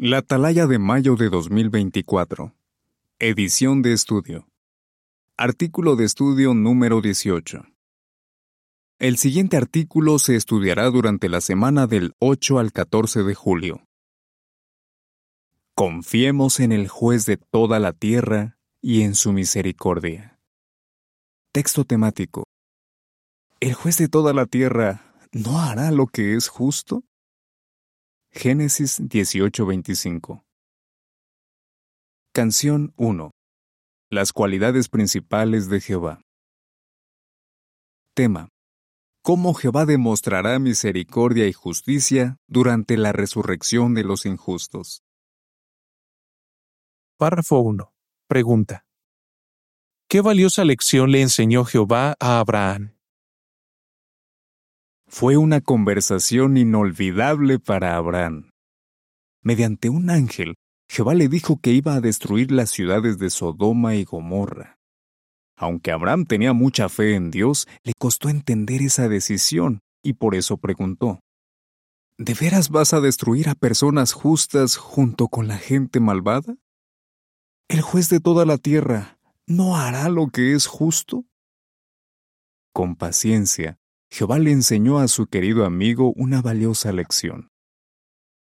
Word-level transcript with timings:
La 0.00 0.18
Atalaya 0.18 0.68
de 0.68 0.78
mayo 0.78 1.16
de 1.16 1.28
2024. 1.28 2.54
Edición 3.18 3.82
de 3.82 3.92
estudio. 3.92 4.46
Artículo 5.36 5.96
de 5.96 6.04
estudio 6.04 6.54
número 6.54 7.00
18. 7.00 7.64
El 9.00 9.16
siguiente 9.16 9.56
artículo 9.56 10.20
se 10.20 10.36
estudiará 10.36 10.88
durante 10.90 11.28
la 11.28 11.40
semana 11.40 11.88
del 11.88 12.14
8 12.20 12.60
al 12.60 12.70
14 12.70 13.24
de 13.24 13.34
julio. 13.34 13.88
Confiemos 15.74 16.60
en 16.60 16.70
el 16.70 16.86
juez 16.86 17.26
de 17.26 17.36
toda 17.36 17.80
la 17.80 17.92
tierra 17.92 18.56
y 18.80 19.02
en 19.02 19.16
su 19.16 19.32
misericordia. 19.32 20.38
Texto 21.50 21.84
temático. 21.84 22.44
¿El 23.58 23.74
juez 23.74 23.98
de 23.98 24.06
toda 24.06 24.32
la 24.32 24.46
tierra 24.46 25.12
no 25.32 25.58
hará 25.58 25.90
lo 25.90 26.06
que 26.06 26.36
es 26.36 26.46
justo? 26.46 27.02
Génesis 28.30 29.00
18:25 29.00 30.44
Canción 32.32 32.92
1 32.96 33.30
Las 34.10 34.32
cualidades 34.32 34.88
principales 34.88 35.68
de 35.68 35.80
Jehová 35.80 36.20
Tema 38.14 38.50
¿Cómo 39.22 39.54
Jehová 39.54 39.86
demostrará 39.86 40.58
misericordia 40.58 41.48
y 41.48 41.52
justicia 41.52 42.36
durante 42.46 42.96
la 42.96 43.12
resurrección 43.12 43.94
de 43.94 44.04
los 44.04 44.26
injustos? 44.26 45.02
Párrafo 47.18 47.58
1. 47.60 47.92
Pregunta. 48.28 48.84
¿Qué 50.08 50.20
valiosa 50.20 50.64
lección 50.64 51.10
le 51.10 51.22
enseñó 51.22 51.64
Jehová 51.64 52.14
a 52.20 52.38
Abraham? 52.40 52.97
Fue 55.10 55.38
una 55.38 55.62
conversación 55.62 56.58
inolvidable 56.58 57.58
para 57.58 57.96
Abraham. 57.96 58.50
Mediante 59.42 59.88
un 59.88 60.10
ángel, 60.10 60.54
Jehová 60.86 61.14
le 61.14 61.28
dijo 61.28 61.58
que 61.60 61.72
iba 61.72 61.94
a 61.94 62.02
destruir 62.02 62.52
las 62.52 62.70
ciudades 62.70 63.18
de 63.18 63.30
Sodoma 63.30 63.94
y 63.94 64.04
Gomorra. 64.04 64.76
Aunque 65.56 65.92
Abraham 65.92 66.26
tenía 66.26 66.52
mucha 66.52 66.90
fe 66.90 67.14
en 67.14 67.30
Dios, 67.30 67.66
le 67.82 67.94
costó 67.98 68.28
entender 68.28 68.82
esa 68.82 69.08
decisión 69.08 69.80
y 70.02 70.12
por 70.12 70.34
eso 70.34 70.58
preguntó, 70.58 71.20
¿De 72.18 72.34
veras 72.34 72.68
vas 72.68 72.92
a 72.92 73.00
destruir 73.00 73.48
a 73.48 73.54
personas 73.54 74.12
justas 74.12 74.76
junto 74.76 75.28
con 75.28 75.48
la 75.48 75.56
gente 75.56 76.00
malvada? 76.00 76.54
¿El 77.68 77.80
juez 77.80 78.10
de 78.10 78.20
toda 78.20 78.44
la 78.44 78.58
tierra 78.58 79.18
no 79.46 79.76
hará 79.76 80.10
lo 80.10 80.28
que 80.28 80.52
es 80.52 80.66
justo? 80.66 81.24
Con 82.72 82.94
paciencia, 82.94 83.77
Jehová 84.10 84.38
le 84.38 84.52
enseñó 84.52 84.98
a 84.98 85.08
su 85.08 85.26
querido 85.26 85.64
amigo 85.64 86.12
una 86.16 86.40
valiosa 86.42 86.92
lección. 86.92 87.48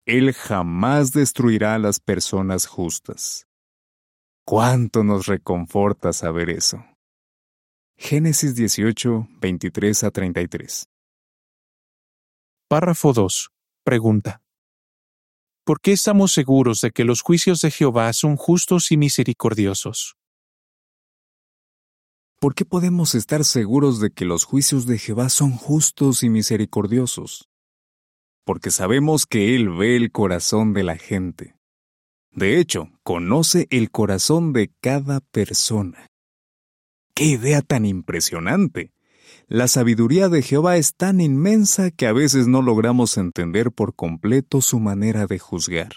Él 0.05 0.33
jamás 0.33 1.11
destruirá 1.11 1.75
a 1.75 1.79
las 1.79 1.99
personas 1.99 2.65
justas. 2.65 3.45
¿Cuánto 4.45 5.03
nos 5.03 5.27
reconforta 5.27 6.13
saber 6.13 6.49
eso? 6.49 6.83
Génesis 7.97 8.55
18, 8.55 9.27
23 9.41 10.03
a 10.03 10.11
33. 10.11 10.85
Párrafo 12.67 13.13
2. 13.13 13.49
Pregunta. 13.83 14.41
¿Por 15.65 15.81
qué 15.81 15.91
estamos 15.91 16.31
seguros 16.31 16.81
de 16.81 16.91
que 16.91 17.03
los 17.03 17.21
juicios 17.21 17.61
de 17.61 17.69
Jehová 17.69 18.11
son 18.13 18.37
justos 18.37 18.91
y 18.91 18.97
misericordiosos? 18.97 20.18
¿Por 22.39 22.55
qué 22.55 22.63
podemos 22.63 23.15
estar 23.15 23.43
seguros 23.43 23.99
de 23.99 24.11
que 24.11 24.23
los 24.23 24.45
juicios 24.45 24.85
de 24.85 24.97
Jehová 24.97 25.27
son 25.27 25.51
justos 25.51 26.23
y 26.23 26.29
misericordiosos? 26.29 27.49
Porque 28.45 28.71
sabemos 28.71 29.25
que 29.25 29.57
Él 29.57 29.67
ve 29.67 29.97
el 29.97 30.13
corazón 30.13 30.71
de 30.71 30.83
la 30.83 30.95
gente. 30.95 31.57
De 32.31 32.57
hecho, 32.57 32.91
conoce 33.03 33.67
el 33.71 33.91
corazón 33.91 34.53
de 34.53 34.71
cada 34.79 35.19
persona. 35.19 36.07
¡Qué 37.13 37.25
idea 37.25 37.61
tan 37.61 37.85
impresionante! 37.85 38.93
La 39.47 39.67
sabiduría 39.67 40.29
de 40.29 40.41
Jehová 40.41 40.77
es 40.77 40.95
tan 40.95 41.19
inmensa 41.19 41.91
que 41.91 42.07
a 42.07 42.13
veces 42.13 42.47
no 42.47 42.61
logramos 42.61 43.17
entender 43.17 43.73
por 43.73 43.95
completo 43.95 44.61
su 44.61 44.79
manera 44.79 45.27
de 45.27 45.39
juzgar. 45.39 45.91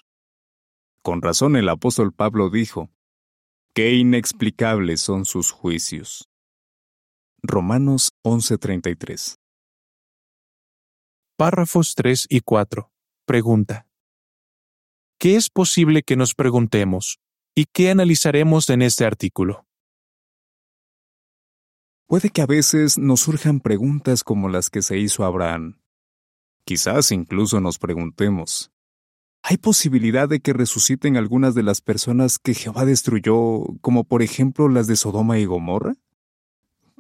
Con 1.03 1.23
razón 1.23 1.55
el 1.55 1.69
apóstol 1.69 2.13
Pablo 2.13 2.51
dijo, 2.51 2.91
Qué 3.75 3.95
inexplicables 3.95 5.01
son 5.01 5.25
sus 5.25 5.53
juicios. 5.53 6.32
Romanos 7.45 8.13
11:33 8.23 9.35
Párrafos 11.37 11.97
3 11.97 12.29
y 12.31 12.41
4. 12.41 12.93
Pregunta. 13.27 13.89
¿Qué 15.19 15.35
es 15.35 15.51
posible 15.51 16.05
que 16.05 16.15
nos 16.15 16.37
preguntemos 16.37 17.19
y 17.57 17.65
qué 17.65 17.91
analizaremos 17.91 18.71
en 18.71 18.83
este 18.83 19.05
artículo? 19.05 19.67
Puede 22.07 22.31
que 22.31 22.43
a 22.43 22.47
veces 22.47 22.97
nos 22.97 23.23
surjan 23.23 23.59
preguntas 23.59 24.23
como 24.23 24.49
las 24.49 24.71
que 24.71 24.81
se 24.81 24.99
hizo 24.99 25.25
Abraham. 25.25 25.81
Quizás 26.65 27.11
incluso 27.11 27.61
nos 27.61 27.81
preguntemos, 27.81 28.71
¿hay 29.43 29.57
posibilidad 29.57 30.29
de 30.29 30.39
que 30.39 30.53
resuciten 30.53 31.17
algunas 31.17 31.57
de 31.57 31.65
las 31.65 31.81
personas 31.81 32.39
que 32.39 32.55
Jehová 32.55 32.85
destruyó, 32.85 33.65
como 33.81 34.05
por 34.05 34.23
ejemplo 34.23 34.69
las 34.69 34.87
de 34.87 34.95
Sodoma 34.95 35.41
y 35.41 35.45
Gomorra? 35.45 35.97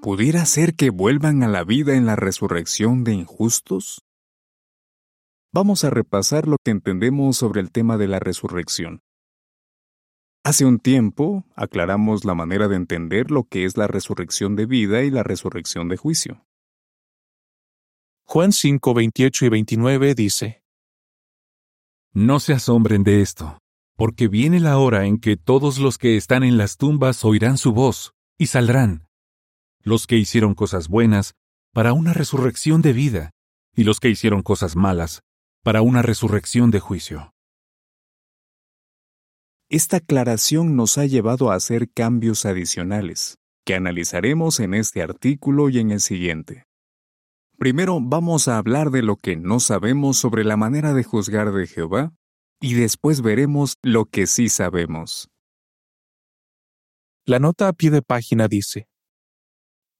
¿Pudiera 0.02 0.44
ser 0.46 0.74
que 0.74 0.90
vuelvan 0.90 1.44
a 1.44 1.48
la 1.48 1.62
vida 1.62 1.94
en 1.94 2.06
la 2.06 2.16
resurrección 2.16 3.04
de 3.04 3.12
injustos? 3.12 4.02
Vamos 5.52 5.84
a 5.84 5.90
repasar 5.90 6.48
lo 6.48 6.56
que 6.64 6.72
entendemos 6.72 7.36
sobre 7.36 7.60
el 7.60 7.70
tema 7.70 7.96
de 7.98 8.08
la 8.08 8.18
resurrección. 8.18 8.98
Hace 10.42 10.64
un 10.64 10.80
tiempo 10.80 11.44
aclaramos 11.54 12.24
la 12.24 12.34
manera 12.34 12.66
de 12.66 12.74
entender 12.74 13.30
lo 13.30 13.44
que 13.44 13.64
es 13.64 13.76
la 13.76 13.86
resurrección 13.86 14.56
de 14.56 14.66
vida 14.66 15.04
y 15.04 15.10
la 15.12 15.22
resurrección 15.22 15.88
de 15.88 15.96
juicio. 15.96 16.44
Juan 18.24 18.50
5, 18.50 18.94
28 18.94 19.44
y 19.44 19.48
29 19.50 20.14
dice, 20.16 20.64
No 22.12 22.40
se 22.40 22.54
asombren 22.54 23.04
de 23.04 23.20
esto, 23.20 23.58
porque 23.96 24.26
viene 24.26 24.58
la 24.58 24.78
hora 24.78 25.06
en 25.06 25.18
que 25.18 25.36
todos 25.36 25.78
los 25.78 25.96
que 25.96 26.16
están 26.16 26.42
en 26.42 26.58
las 26.58 26.76
tumbas 26.76 27.24
oirán 27.24 27.56
su 27.56 27.72
voz, 27.72 28.14
y 28.36 28.46
saldrán. 28.46 29.06
Los 29.84 30.06
que 30.06 30.16
hicieron 30.16 30.54
cosas 30.54 30.88
buenas, 30.88 31.34
para 31.72 31.92
una 31.92 32.12
resurrección 32.12 32.82
de 32.82 32.92
vida, 32.92 33.30
y 33.74 33.84
los 33.84 33.98
que 33.98 34.10
hicieron 34.10 34.42
cosas 34.42 34.76
malas, 34.76 35.22
para 35.64 35.82
una 35.82 36.02
resurrección 36.02 36.70
de 36.70 36.78
juicio. 36.78 37.32
Esta 39.68 39.96
aclaración 39.96 40.76
nos 40.76 40.98
ha 40.98 41.06
llevado 41.06 41.50
a 41.50 41.56
hacer 41.56 41.90
cambios 41.90 42.44
adicionales, 42.44 43.38
que 43.64 43.74
analizaremos 43.74 44.60
en 44.60 44.74
este 44.74 45.02
artículo 45.02 45.68
y 45.68 45.78
en 45.78 45.90
el 45.90 46.00
siguiente. 46.00 46.66
Primero 47.58 47.98
vamos 48.00 48.48
a 48.48 48.58
hablar 48.58 48.90
de 48.90 49.02
lo 49.02 49.16
que 49.16 49.36
no 49.36 49.60
sabemos 49.60 50.16
sobre 50.16 50.44
la 50.44 50.56
manera 50.56 50.92
de 50.94 51.04
juzgar 51.04 51.52
de 51.52 51.66
Jehová, 51.66 52.12
y 52.60 52.74
después 52.74 53.22
veremos 53.22 53.78
lo 53.82 54.04
que 54.04 54.26
sí 54.26 54.48
sabemos. 54.48 55.28
La 57.24 57.38
nota 57.38 57.68
a 57.68 57.72
pie 57.72 57.90
de 57.90 58.02
página 58.02 58.46
dice, 58.46 58.88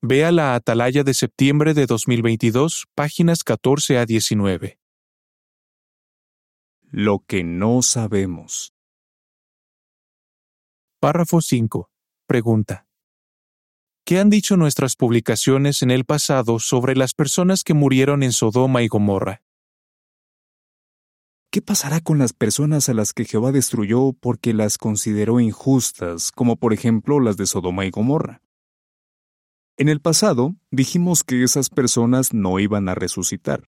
Vea 0.05 0.33
la 0.33 0.57
Atalaya 0.57 1.05
de 1.05 1.15
septiembre 1.15 1.75
de 1.75 1.87
2022, 1.87 2.87
páginas 2.97 3.45
14 3.45 3.99
a 3.99 4.05
19. 4.05 4.81
Lo 6.91 7.21
que 7.21 7.45
no 7.45 7.83
sabemos. 7.83 8.75
Párrafo 10.99 11.41
5. 11.41 11.89
Pregunta. 12.27 12.89
¿Qué 14.05 14.19
han 14.19 14.29
dicho 14.29 14.57
nuestras 14.57 14.97
publicaciones 14.97 15.83
en 15.83 15.93
el 15.93 16.05
pasado 16.05 16.59
sobre 16.59 16.97
las 16.97 17.15
personas 17.15 17.63
que 17.63 17.73
murieron 17.73 18.25
en 18.25 18.33
Sodoma 18.33 18.83
y 18.83 18.89
Gomorra? 18.89 19.45
¿Qué 21.53 21.63
pasará 21.63 22.01
con 22.01 22.19
las 22.19 22.33
personas 22.33 22.89
a 22.89 22.95
las 22.95 23.13
que 23.13 23.25
Jehová 23.25 23.53
destruyó 23.53 24.15
porque 24.15 24.53
las 24.53 24.79
consideró 24.79 25.39
injustas, 25.39 26.33
como 26.33 26.57
por 26.57 26.73
ejemplo 26.73 27.21
las 27.21 27.37
de 27.37 27.47
Sodoma 27.47 27.87
y 27.87 27.91
Gomorra? 27.91 28.43
En 29.79 29.89
el 29.89 30.01
pasado 30.01 30.55
dijimos 30.71 31.25
que 31.25 31.43
esas 31.43 31.71
personas 31.71 32.35
no 32.35 32.59
iban 32.61 32.89
a 32.89 32.95
resucitar. 32.95 33.65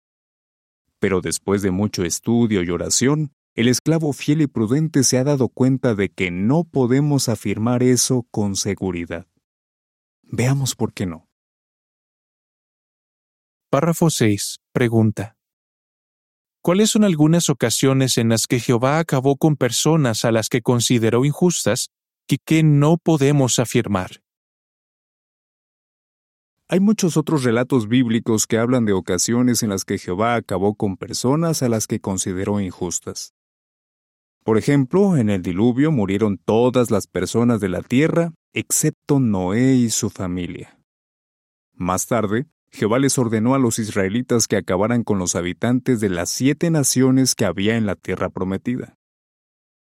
Pero 1.00 1.22
después 1.22 1.62
de 1.62 1.72
mucho 1.72 2.04
estudio 2.04 2.64
y 2.64 2.70
oración, 2.70 3.34
el 3.56 3.68
esclavo 3.68 4.14
fiel 4.14 4.42
y 4.42 4.48
prudente 4.48 5.04
se 5.04 5.18
ha 5.18 5.24
dado 5.24 5.50
cuenta 5.50 5.96
de 5.96 6.10
que 6.10 6.32
no 6.32 6.64
podemos 6.64 7.28
afirmar 7.28 7.84
eso 7.84 8.26
con 8.32 8.56
seguridad. 8.56 9.28
Veamos 10.24 10.76
por 10.76 10.94
qué 10.94 11.06
no. 11.06 11.28
Párrafo 13.70 14.10
6. 14.10 14.60
Pregunta. 14.72 15.36
¿Cuáles 16.62 16.92
son 16.92 17.04
algunas 17.04 17.50
ocasiones 17.50 18.18
en 18.18 18.30
las 18.30 18.48
que 18.48 18.60
Jehová 18.60 19.00
acabó 19.00 19.38
con 19.38 19.58
personas 19.58 20.26
a 20.26 20.32
las 20.32 20.50
que 20.50 20.62
consideró 20.62 21.26
injustas 21.26 21.90
y 22.28 22.38
que 22.38 22.64
no 22.64 22.98
podemos 22.98 23.60
afirmar? 23.60 24.22
Hay 26.72 26.80
muchos 26.80 27.18
otros 27.18 27.44
relatos 27.44 27.88
bíblicos 27.88 28.46
que 28.46 28.60
hablan 28.60 28.86
de 28.86 28.94
ocasiones 28.94 29.64
en 29.64 29.70
las 29.70 29.86
que 29.86 29.98
Jehová 29.98 30.36
acabó 30.36 30.76
con 30.76 30.98
personas 30.98 31.64
a 31.64 31.68
las 31.68 31.88
que 31.88 32.00
consideró 32.00 32.60
injustas. 32.60 33.34
Por 34.44 34.60
ejemplo, 34.60 35.18
en 35.18 35.32
el 35.32 35.42
diluvio 35.42 35.92
murieron 35.92 36.38
todas 36.38 36.92
las 36.92 37.08
personas 37.08 37.60
de 37.60 37.70
la 37.70 37.82
tierra, 37.82 38.36
excepto 38.54 39.20
Noé 39.20 39.74
y 39.74 39.90
su 39.90 40.12
familia. 40.12 40.80
Más 41.74 42.06
tarde, 42.06 42.46
Jehová 42.72 43.00
les 43.00 43.18
ordenó 43.18 43.56
a 43.56 43.60
los 43.60 43.80
israelitas 43.80 44.48
que 44.48 44.58
acabaran 44.58 45.04
con 45.04 45.18
los 45.18 45.36
habitantes 45.36 46.00
de 46.00 46.10
las 46.10 46.30
siete 46.30 46.70
naciones 46.70 47.34
que 47.34 47.46
había 47.46 47.78
en 47.78 47.88
la 47.88 47.96
tierra 47.96 48.30
prometida. 48.30 48.99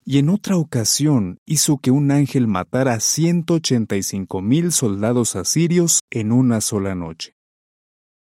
Y 0.06 0.18
en 0.18 0.30
otra 0.30 0.58
ocasión 0.58 1.40
hizo 1.46 1.78
que 1.78 1.92
un 1.92 2.12
ángel 2.12 2.48
matara 2.48 2.96
a 2.96 3.00
185 3.00 4.42
mil 4.42 4.72
soldados 4.74 5.36
asirios 5.36 6.02
en 6.12 6.34
una 6.34 6.60
sola 6.60 6.94
noche. 6.94 7.36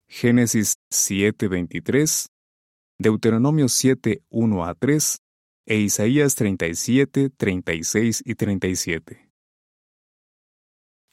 Génesis 0.08 0.76
7:23, 0.92 2.28
Deuteronomio 3.00 3.68
7, 3.68 4.22
1 4.30 4.66
a 4.66 4.76
3 4.76 5.18
e 5.66 5.78
Isaías 5.78 6.36
37, 6.36 7.32
36 7.32 8.22
y 8.24 8.36
37. 8.36 9.32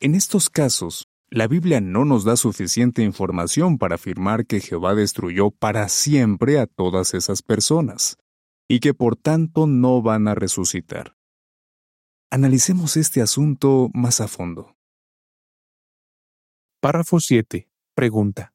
En 0.01 0.15
estos 0.15 0.51
casos, 0.51 1.07
la 1.31 1.49
Biblia 1.49 1.81
no 1.81 2.05
nos 2.05 2.25
da 2.25 2.37
suficiente 2.37 3.03
información 3.03 3.79
para 3.79 3.95
afirmar 3.95 4.45
que 4.45 4.61
Jehová 4.61 4.95
destruyó 4.95 5.51
para 5.51 5.89
siempre 5.89 6.59
a 6.59 6.67
todas 6.67 7.15
esas 7.15 7.41
personas, 7.41 8.19
y 8.69 8.81
que 8.81 8.95
por 8.95 9.17
tanto 9.17 9.67
no 9.67 10.03
van 10.03 10.29
a 10.29 10.35
resucitar. 10.35 11.17
Analicemos 12.31 12.97
este 12.97 13.21
asunto 13.21 13.91
más 13.93 14.21
a 14.21 14.29
fondo. 14.29 14.77
Párrafo 16.81 17.21
7. 17.21 17.69
Pregunta. 17.95 18.55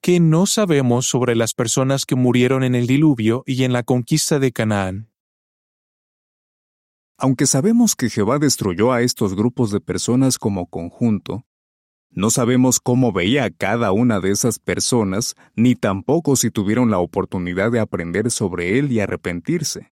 ¿Qué 0.00 0.20
no 0.20 0.46
sabemos 0.46 1.06
sobre 1.06 1.34
las 1.34 1.52
personas 1.54 2.06
que 2.06 2.14
murieron 2.14 2.62
en 2.62 2.76
el 2.76 2.86
diluvio 2.86 3.42
y 3.44 3.64
en 3.64 3.72
la 3.72 3.82
conquista 3.82 4.38
de 4.38 4.52
Canaán? 4.52 5.10
Aunque 7.18 7.46
sabemos 7.46 7.96
que 7.96 8.08
Jehová 8.08 8.38
destruyó 8.38 8.92
a 8.92 9.02
estos 9.02 9.34
grupos 9.34 9.72
de 9.72 9.80
personas 9.80 10.38
como 10.38 10.66
conjunto, 10.66 11.47
no 12.10 12.30
sabemos 12.30 12.80
cómo 12.80 13.12
veía 13.12 13.44
a 13.44 13.50
cada 13.50 13.92
una 13.92 14.20
de 14.20 14.30
esas 14.30 14.58
personas, 14.58 15.36
ni 15.54 15.74
tampoco 15.74 16.36
si 16.36 16.50
tuvieron 16.50 16.90
la 16.90 16.98
oportunidad 16.98 17.70
de 17.70 17.80
aprender 17.80 18.30
sobre 18.30 18.78
él 18.78 18.90
y 18.90 19.00
arrepentirse. 19.00 19.92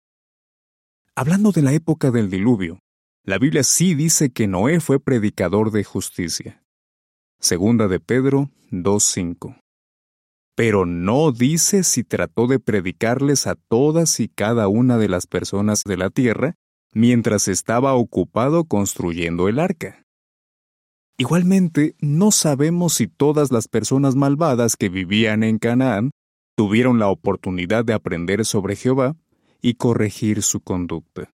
Hablando 1.15 1.51
de 1.51 1.62
la 1.62 1.74
época 1.74 2.12
del 2.12 2.30
diluvio, 2.30 2.80
la 3.25 3.38
Biblia 3.38 3.63
sí 3.63 3.95
dice 3.95 4.31
que 4.31 4.48
Noé 4.48 4.80
fue 4.80 5.00
predicador 5.00 5.71
de 5.71 5.83
justicia. 5.83 6.63
Segunda 7.39 7.88
de 7.88 8.00
Pedro 8.00 8.50
2.5. 8.71 9.60
Pero 10.56 10.86
no 10.86 11.31
dice 11.31 11.83
si 11.83 12.04
trató 12.04 12.48
de 12.48 12.60
predicarles 12.60 13.48
a 13.48 13.56
todas 13.56 14.19
y 14.19 14.27
cada 14.27 14.68
una 14.68 14.98
de 14.98 15.10
las 15.10 15.25
personas 15.27 15.83
de 15.83 15.98
la 15.98 16.10
tierra 16.10 16.56
mientras 16.94 17.48
estaba 17.48 17.95
ocupado 17.95 18.65
construyendo 18.65 19.50
el 19.50 19.60
arca. 19.60 20.02
Igualmente, 21.18 21.95
no 22.00 22.31
sabemos 22.31 22.95
si 22.95 23.07
todas 23.07 23.51
las 23.51 23.68
personas 23.68 24.15
malvadas 24.15 24.75
que 24.75 24.89
vivían 24.89 25.44
en 25.44 25.60
Canaán 25.60 26.12
tuvieron 26.56 27.00
la 27.00 27.07
oportunidad 27.07 27.86
de 27.86 27.94
aprender 27.94 28.45
sobre 28.45 28.75
Jehová 28.75 29.15
y 29.62 29.75
corregir 29.75 30.42
su 30.42 30.62
conducta. 30.62 31.31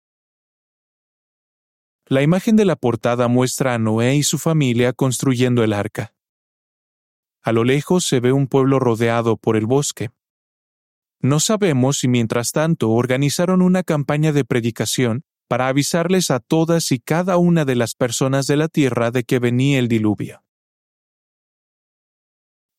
La 2.06 2.22
imagen 2.22 2.56
de 2.56 2.64
la 2.64 2.76
portada 2.76 3.28
muestra 3.28 3.74
a 3.74 3.78
Noé 3.78 4.16
y 4.16 4.22
su 4.22 4.38
familia 4.38 4.92
construyendo 4.92 5.64
el 5.64 5.72
arca. 5.72 6.14
A 7.42 7.52
lo 7.52 7.64
lejos 7.64 8.04
se 8.04 8.20
ve 8.20 8.32
un 8.32 8.46
pueblo 8.46 8.78
rodeado 8.78 9.36
por 9.36 9.56
el 9.56 9.66
bosque. 9.66 10.10
No 11.20 11.40
sabemos 11.40 11.98
si 11.98 12.08
mientras 12.08 12.52
tanto 12.52 12.90
organizaron 12.90 13.62
una 13.62 13.82
campaña 13.82 14.32
de 14.32 14.44
predicación 14.44 15.24
para 15.48 15.68
avisarles 15.68 16.30
a 16.30 16.40
todas 16.40 16.90
y 16.92 16.98
cada 16.98 17.36
una 17.36 17.64
de 17.64 17.76
las 17.76 17.94
personas 17.94 18.46
de 18.46 18.56
la 18.56 18.68
tierra 18.68 19.10
de 19.10 19.24
que 19.24 19.38
venía 19.38 19.78
el 19.78 19.88
diluvio. 19.88 20.42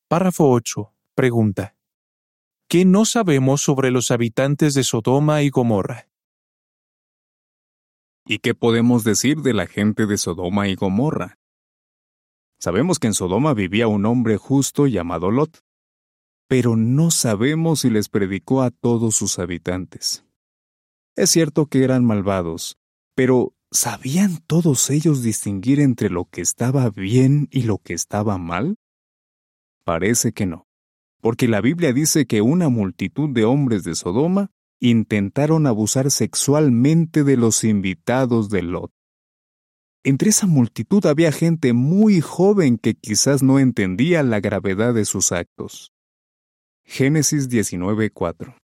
Párrafo 0.08 0.50
8. 0.50 0.92
Pregunta. 1.14 1.76
¿Qué 2.68 2.84
no 2.84 3.04
sabemos 3.04 3.60
sobre 3.62 3.90
los 3.90 4.10
habitantes 4.10 4.74
de 4.74 4.82
Sodoma 4.82 5.42
y 5.42 5.50
Gomorra? 5.50 6.08
¿Y 8.24 8.40
qué 8.40 8.54
podemos 8.54 9.04
decir 9.04 9.38
de 9.38 9.54
la 9.54 9.66
gente 9.66 10.06
de 10.06 10.18
Sodoma 10.18 10.66
y 10.66 10.74
Gomorra? 10.74 11.38
Sabemos 12.58 12.98
que 12.98 13.06
en 13.06 13.14
Sodoma 13.14 13.54
vivía 13.54 13.86
un 13.86 14.04
hombre 14.04 14.36
justo 14.36 14.88
llamado 14.88 15.30
Lot, 15.30 15.64
pero 16.48 16.74
no 16.74 17.12
sabemos 17.12 17.80
si 17.80 17.90
les 17.90 18.08
predicó 18.08 18.62
a 18.62 18.70
todos 18.70 19.14
sus 19.14 19.38
habitantes. 19.38 20.25
Es 21.16 21.30
cierto 21.30 21.64
que 21.64 21.82
eran 21.82 22.04
malvados, 22.04 22.76
pero 23.14 23.54
¿sabían 23.70 24.36
todos 24.46 24.90
ellos 24.90 25.22
distinguir 25.22 25.80
entre 25.80 26.10
lo 26.10 26.26
que 26.26 26.42
estaba 26.42 26.90
bien 26.90 27.48
y 27.50 27.62
lo 27.62 27.78
que 27.78 27.94
estaba 27.94 28.36
mal? 28.36 28.76
Parece 29.82 30.32
que 30.32 30.44
no, 30.44 30.66
porque 31.22 31.48
la 31.48 31.62
Biblia 31.62 31.94
dice 31.94 32.26
que 32.26 32.42
una 32.42 32.68
multitud 32.68 33.30
de 33.30 33.46
hombres 33.46 33.82
de 33.82 33.94
Sodoma 33.94 34.50
intentaron 34.78 35.66
abusar 35.66 36.10
sexualmente 36.10 37.24
de 37.24 37.38
los 37.38 37.64
invitados 37.64 38.50
de 38.50 38.62
Lot. 38.62 38.92
Entre 40.04 40.28
esa 40.28 40.46
multitud 40.46 41.06
había 41.06 41.32
gente 41.32 41.72
muy 41.72 42.20
joven 42.20 42.76
que 42.76 42.92
quizás 42.92 43.42
no 43.42 43.58
entendía 43.58 44.22
la 44.22 44.40
gravedad 44.40 44.92
de 44.92 45.06
sus 45.06 45.32
actos. 45.32 45.94
Génesis 46.84 47.48
19:4 47.48 48.65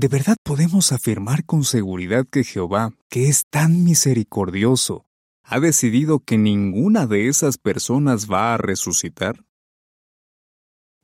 ¿De 0.00 0.08
verdad 0.08 0.38
podemos 0.42 0.92
afirmar 0.92 1.44
con 1.44 1.62
seguridad 1.62 2.26
que 2.26 2.42
Jehová, 2.42 2.94
que 3.10 3.28
es 3.28 3.44
tan 3.50 3.84
misericordioso, 3.84 5.04
ha 5.42 5.60
decidido 5.60 6.20
que 6.20 6.38
ninguna 6.38 7.06
de 7.06 7.28
esas 7.28 7.58
personas 7.58 8.26
va 8.26 8.54
a 8.54 8.56
resucitar? 8.56 9.44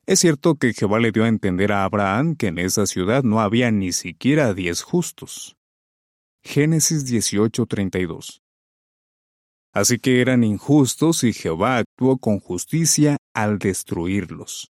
Es 0.07 0.21
cierto 0.21 0.55
que 0.55 0.73
Jehová 0.73 0.99
le 0.99 1.11
dio 1.11 1.25
a 1.25 1.27
entender 1.27 1.73
a 1.73 1.83
Abraham 1.83 2.35
que 2.35 2.47
en 2.47 2.57
esa 2.57 2.87
ciudad 2.87 3.21
no 3.21 3.39
había 3.39 3.69
ni 3.69 3.91
siquiera 3.91 4.55
diez 4.55 4.81
justos. 4.81 5.57
Génesis 6.41 7.05
18:32. 7.05 8.41
Así 9.73 9.99
que 9.99 10.21
eran 10.21 10.43
injustos 10.43 11.23
y 11.23 11.33
Jehová 11.33 11.77
actuó 11.77 12.17
con 12.17 12.39
justicia 12.39 13.17
al 13.35 13.59
destruirlos. 13.59 14.71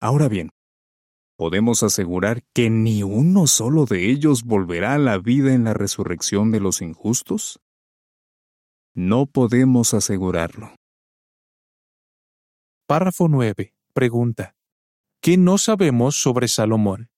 Ahora 0.00 0.28
bien, 0.28 0.48
podemos 1.42 1.82
asegurar 1.82 2.44
que 2.54 2.70
ni 2.70 3.02
uno 3.02 3.48
solo 3.48 3.84
de 3.84 4.12
ellos 4.12 4.44
volverá 4.44 4.94
a 4.94 4.98
la 4.98 5.18
vida 5.18 5.52
en 5.52 5.64
la 5.64 5.74
resurrección 5.74 6.52
de 6.52 6.60
los 6.60 6.80
injustos? 6.80 7.58
No 8.94 9.26
podemos 9.26 9.92
asegurarlo. 9.92 10.76
Párrafo 12.86 13.26
9. 13.26 13.74
Pregunta. 13.92 14.54
¿Qué 15.20 15.36
no 15.36 15.58
sabemos 15.58 16.14
sobre 16.14 16.46
Salomón? 16.46 17.08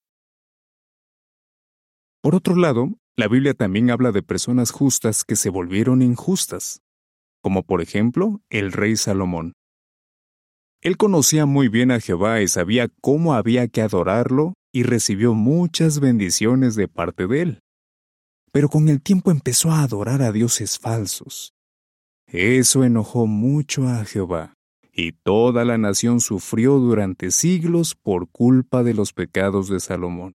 Por 2.19 2.33
otro 2.33 2.55
lado, 2.55 2.97
la 3.15 3.27
Biblia 3.27 3.53
también 3.53 3.91
habla 3.91 4.11
de 4.11 4.23
personas 4.23 4.71
justas 4.71 5.23
que 5.23 5.35
se 5.35 5.51
volvieron 5.51 6.01
injustas, 6.01 6.81
como 7.43 7.61
por 7.61 7.79
ejemplo 7.79 8.41
el 8.49 8.71
rey 8.71 8.95
Salomón. 8.95 9.53
Él 10.85 10.97
conocía 10.97 11.47
muy 11.47 11.67
bien 11.67 11.89
a 11.89 11.99
Jehová 11.99 12.41
y 12.43 12.47
sabía 12.47 12.89
cómo 13.01 13.33
había 13.33 13.67
que 13.67 13.81
adorarlo 13.81 14.53
y 14.71 14.83
recibió 14.83 15.33
muchas 15.33 15.99
bendiciones 15.99 16.75
de 16.75 16.87
parte 16.87 17.25
de 17.25 17.41
él. 17.41 17.59
Pero 18.51 18.69
con 18.69 18.87
el 18.89 19.01
tiempo 19.01 19.31
empezó 19.31 19.71
a 19.71 19.81
adorar 19.81 20.21
a 20.21 20.31
dioses 20.31 20.77
falsos. 20.77 21.55
Eso 22.27 22.83
enojó 22.83 23.25
mucho 23.25 23.87
a 23.87 24.05
Jehová, 24.05 24.53
y 24.93 25.13
toda 25.13 25.65
la 25.65 25.79
nación 25.79 26.21
sufrió 26.21 26.77
durante 26.77 27.31
siglos 27.31 27.95
por 27.95 28.29
culpa 28.29 28.83
de 28.83 28.93
los 28.93 29.11
pecados 29.11 29.69
de 29.69 29.79
Salomón. 29.79 30.33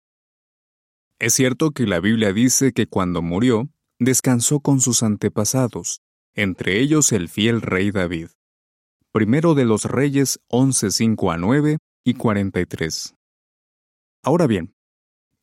Es 1.19 1.33
cierto 1.33 1.71
que 1.71 1.85
la 1.85 1.99
Biblia 1.99 2.31
dice 2.31 2.71
que 2.71 2.87
cuando 2.87 3.21
murió, 3.21 3.67
descansó 3.99 4.61
con 4.61 4.79
sus 4.79 5.03
antepasados, 5.03 5.99
entre 6.35 6.79
ellos 6.79 7.11
el 7.11 7.27
fiel 7.27 7.61
rey 7.61 7.91
David. 7.91 8.27
Primero 9.17 9.55
de 9.55 9.65
los 9.65 9.85
Reyes 9.85 10.39
11, 10.51 10.91
5 10.91 11.31
a 11.31 11.37
9 11.37 11.79
y 12.05 12.13
43. 12.13 13.15
Ahora 14.23 14.45
bien, 14.45 14.75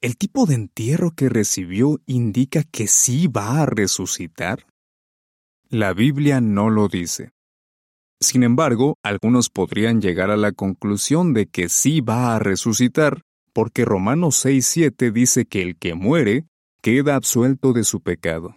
¿el 0.00 0.16
tipo 0.16 0.47
de 0.47 0.54
entierro 0.54 1.11
que 1.11 1.28
recibió 1.28 1.99
indica 2.07 2.62
que 2.62 2.87
sí 2.87 3.26
va 3.26 3.62
a 3.62 3.66
resucitar? 3.66 4.69
La 5.69 5.93
Biblia 5.93 6.40
no 6.40 6.71
lo 6.71 6.87
dice. 6.87 7.33
Sin 8.21 8.45
embargo, 8.45 8.95
algunos 9.02 9.50
podrían 9.50 10.00
llegar 10.00 10.31
a 10.31 10.37
la 10.37 10.52
conclusión 10.52 11.35
de 11.35 11.47
que 11.47 11.69
sí 11.69 12.00
va 12.00 12.37
a 12.37 12.38
resucitar, 12.38 13.23
porque 13.52 13.85
Romanos 13.85 14.37
6:7 14.37 15.11
dice 15.11 15.47
que 15.47 15.62
el 15.62 15.76
que 15.78 15.95
muere 15.95 16.47
queda 16.81 17.16
absuelto 17.16 17.73
de 17.73 17.83
su 17.83 18.02
pecado. 18.02 18.54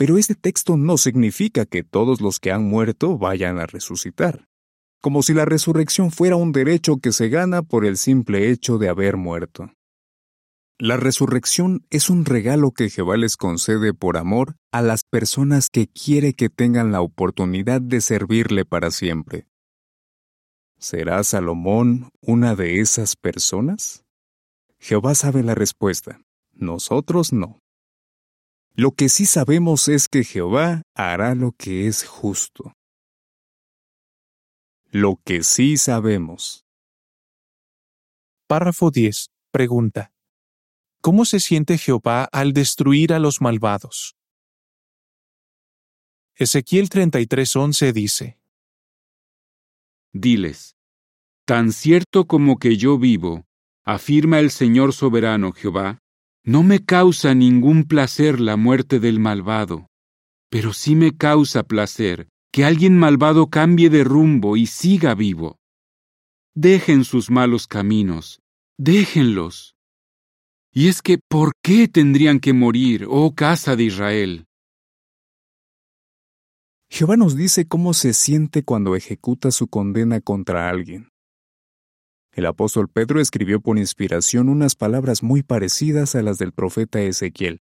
Pero 0.00 0.16
este 0.16 0.34
texto 0.34 0.78
no 0.78 0.96
significa 0.96 1.66
que 1.66 1.84
todos 1.84 2.22
los 2.22 2.40
que 2.40 2.50
han 2.52 2.64
muerto 2.64 3.18
vayan 3.18 3.58
a 3.58 3.66
resucitar, 3.66 4.48
como 5.02 5.22
si 5.22 5.34
la 5.34 5.44
resurrección 5.44 6.10
fuera 6.10 6.36
un 6.36 6.52
derecho 6.52 6.96
que 6.96 7.12
se 7.12 7.28
gana 7.28 7.60
por 7.60 7.84
el 7.84 7.98
simple 7.98 8.50
hecho 8.50 8.78
de 8.78 8.88
haber 8.88 9.18
muerto. 9.18 9.74
La 10.78 10.96
resurrección 10.96 11.84
es 11.90 12.08
un 12.08 12.24
regalo 12.24 12.70
que 12.70 12.88
Jehová 12.88 13.18
les 13.18 13.36
concede 13.36 13.92
por 13.92 14.16
amor 14.16 14.56
a 14.72 14.80
las 14.80 15.04
personas 15.04 15.68
que 15.68 15.86
quiere 15.86 16.32
que 16.32 16.48
tengan 16.48 16.92
la 16.92 17.02
oportunidad 17.02 17.82
de 17.82 18.00
servirle 18.00 18.64
para 18.64 18.90
siempre. 18.90 19.48
¿Será 20.78 21.22
Salomón 21.24 22.08
una 22.22 22.56
de 22.56 22.80
esas 22.80 23.16
personas? 23.16 24.06
Jehová 24.78 25.14
sabe 25.14 25.42
la 25.42 25.54
respuesta, 25.54 26.22
nosotros 26.54 27.34
no. 27.34 27.59
Lo 28.74 28.92
que 28.92 29.08
sí 29.08 29.26
sabemos 29.26 29.88
es 29.88 30.08
que 30.08 30.24
Jehová 30.24 30.82
hará 30.94 31.34
lo 31.34 31.52
que 31.52 31.86
es 31.86 32.04
justo. 32.04 32.72
Lo 34.90 35.20
que 35.24 35.42
sí 35.42 35.76
sabemos. 35.76 36.64
Párrafo 38.46 38.90
10. 38.90 39.30
Pregunta. 39.52 40.12
¿Cómo 41.00 41.24
se 41.24 41.40
siente 41.40 41.78
Jehová 41.78 42.28
al 42.32 42.52
destruir 42.52 43.12
a 43.12 43.18
los 43.18 43.40
malvados? 43.40 44.16
Ezequiel 46.34 46.88
33:11 46.88 47.92
dice, 47.92 48.40
Diles, 50.12 50.74
Tan 51.44 51.72
cierto 51.72 52.26
como 52.26 52.58
que 52.58 52.76
yo 52.76 52.98
vivo, 52.98 53.44
afirma 53.84 54.38
el 54.38 54.50
Señor 54.50 54.92
soberano 54.92 55.52
Jehová, 55.52 55.98
no 56.44 56.62
me 56.62 56.84
causa 56.84 57.34
ningún 57.34 57.84
placer 57.84 58.40
la 58.40 58.56
muerte 58.56 58.98
del 58.98 59.20
malvado, 59.20 59.86
pero 60.50 60.72
sí 60.72 60.96
me 60.96 61.16
causa 61.16 61.62
placer 61.62 62.28
que 62.52 62.64
alguien 62.64 62.98
malvado 62.98 63.48
cambie 63.48 63.90
de 63.90 64.04
rumbo 64.04 64.56
y 64.56 64.66
siga 64.66 65.14
vivo. 65.14 65.58
Dejen 66.54 67.04
sus 67.04 67.30
malos 67.30 67.66
caminos, 67.66 68.40
déjenlos. 68.78 69.74
Y 70.72 70.88
es 70.88 71.02
que, 71.02 71.18
¿por 71.18 71.52
qué 71.62 71.88
tendrían 71.88 72.40
que 72.40 72.52
morir, 72.52 73.06
oh 73.08 73.34
casa 73.34 73.76
de 73.76 73.84
Israel? 73.84 74.46
Jehová 76.88 77.16
nos 77.16 77.36
dice 77.36 77.68
cómo 77.68 77.94
se 77.94 78.12
siente 78.14 78.64
cuando 78.64 78.96
ejecuta 78.96 79.52
su 79.52 79.68
condena 79.68 80.20
contra 80.20 80.68
alguien. 80.68 81.09
El 82.32 82.46
apóstol 82.46 82.88
Pedro 82.88 83.20
escribió 83.20 83.60
por 83.60 83.78
inspiración 83.78 84.48
unas 84.48 84.76
palabras 84.76 85.22
muy 85.22 85.42
parecidas 85.42 86.14
a 86.14 86.22
las 86.22 86.38
del 86.38 86.52
profeta 86.52 87.00
Ezequiel. 87.00 87.60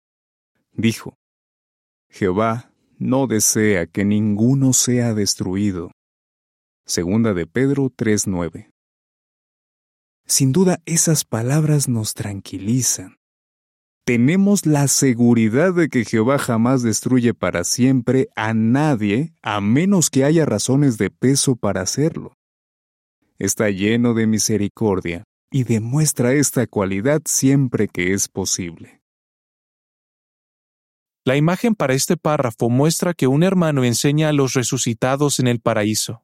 Dijo, 0.73 1.17
Jehová 2.09 2.73
no 2.99 3.27
desea 3.27 3.87
que 3.87 4.05
ninguno 4.05 4.73
sea 4.73 5.15
destruido. 5.15 5.93
Segunda 6.85 7.35
de 7.35 7.47
Pedro 7.47 7.91
3:9. 7.91 8.71
Sin 10.27 10.53
duda 10.53 10.81
esas 10.85 11.25
palabras 11.25 11.89
nos 11.89 12.15
tranquilizan 12.15 13.21
tenemos 14.11 14.67
la 14.67 14.89
seguridad 14.89 15.73
de 15.73 15.89
que 15.89 16.05
Jehová 16.05 16.39
jamás 16.39 16.83
destruye 16.83 17.33
para 17.33 17.63
siempre 17.63 18.29
a 18.35 18.55
nadie 18.55 19.35
a 19.41 19.61
menos 19.61 20.11
que 20.11 20.25
haya 20.25 20.45
razones 20.45 20.99
de 20.99 21.11
peso 21.11 21.55
para 21.55 21.83
hacerlo. 21.83 22.35
Está 23.41 23.71
lleno 23.71 24.13
de 24.13 24.27
misericordia 24.27 25.25
y 25.51 25.65
demuestra 25.65 26.35
esta 26.35 26.67
cualidad 26.67 27.23
siempre 27.25 27.89
que 27.89 28.13
es 28.13 28.29
posible. 28.29 29.01
La 31.25 31.37
imagen 31.37 31.75
para 31.75 31.95
este 31.95 32.19
párrafo 32.19 32.69
muestra 32.69 33.15
que 33.15 33.27
un 33.27 33.43
hermano 33.43 33.83
enseña 33.83 34.29
a 34.29 34.35
los 34.35 34.53
resucitados 34.53 35.41
en 35.41 35.47
el 35.47 35.59
paraíso. 35.59 36.23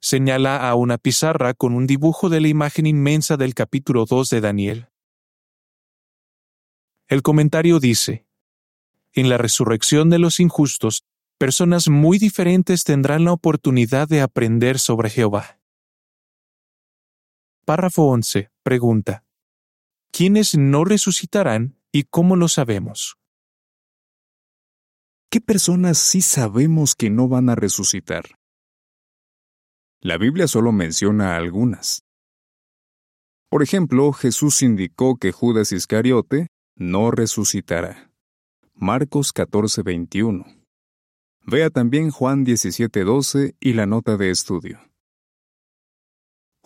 Señala 0.00 0.66
a 0.70 0.74
una 0.74 0.96
pizarra 0.96 1.52
con 1.52 1.74
un 1.74 1.86
dibujo 1.86 2.30
de 2.30 2.40
la 2.40 2.48
imagen 2.48 2.86
inmensa 2.86 3.36
del 3.36 3.52
capítulo 3.52 4.06
2 4.06 4.30
de 4.30 4.40
Daniel. 4.40 4.88
El 7.08 7.20
comentario 7.20 7.78
dice, 7.78 8.26
En 9.12 9.28
la 9.28 9.36
resurrección 9.36 10.08
de 10.08 10.18
los 10.18 10.40
injustos, 10.40 11.04
personas 11.36 11.90
muy 11.90 12.16
diferentes 12.16 12.84
tendrán 12.84 13.26
la 13.26 13.32
oportunidad 13.32 14.08
de 14.08 14.22
aprender 14.22 14.78
sobre 14.78 15.10
Jehová. 15.10 15.57
Párrafo 17.68 18.04
11. 18.04 18.48
Pregunta. 18.62 19.26
¿Quiénes 20.10 20.56
no 20.56 20.86
resucitarán 20.86 21.76
y 21.92 22.04
cómo 22.04 22.34
lo 22.34 22.48
sabemos? 22.48 23.18
¿Qué 25.30 25.42
personas 25.42 25.98
sí 25.98 26.22
sabemos 26.22 26.94
que 26.94 27.10
no 27.10 27.28
van 27.28 27.50
a 27.50 27.56
resucitar? 27.56 28.24
La 30.00 30.16
Biblia 30.16 30.48
solo 30.48 30.72
menciona 30.72 31.36
algunas. 31.36 32.04
Por 33.50 33.62
ejemplo, 33.62 34.14
Jesús 34.14 34.62
indicó 34.62 35.18
que 35.18 35.32
Judas 35.32 35.70
Iscariote 35.70 36.46
no 36.74 37.10
resucitará. 37.10 38.10
Marcos 38.72 39.34
14:21. 39.34 40.46
Vea 41.44 41.68
también 41.68 42.12
Juan 42.12 42.46
17:12 42.46 43.56
y 43.60 43.74
la 43.74 43.84
nota 43.84 44.16
de 44.16 44.30
estudio. 44.30 44.87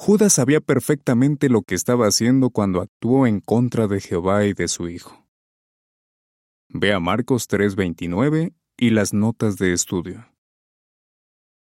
Judas 0.04 0.32
sabía 0.32 0.60
perfectamente 0.60 1.48
lo 1.48 1.62
que 1.62 1.76
estaba 1.76 2.08
haciendo 2.08 2.50
cuando 2.50 2.80
actuó 2.80 3.28
en 3.28 3.38
contra 3.38 3.86
de 3.86 4.00
Jehová 4.00 4.46
y 4.46 4.52
de 4.52 4.66
su 4.66 4.88
Hijo. 4.88 5.28
Vea 6.68 6.98
Marcos 6.98 7.46
3:29 7.46 8.52
y 8.76 8.90
las 8.90 9.14
notas 9.14 9.58
de 9.58 9.72
estudio. 9.72 10.26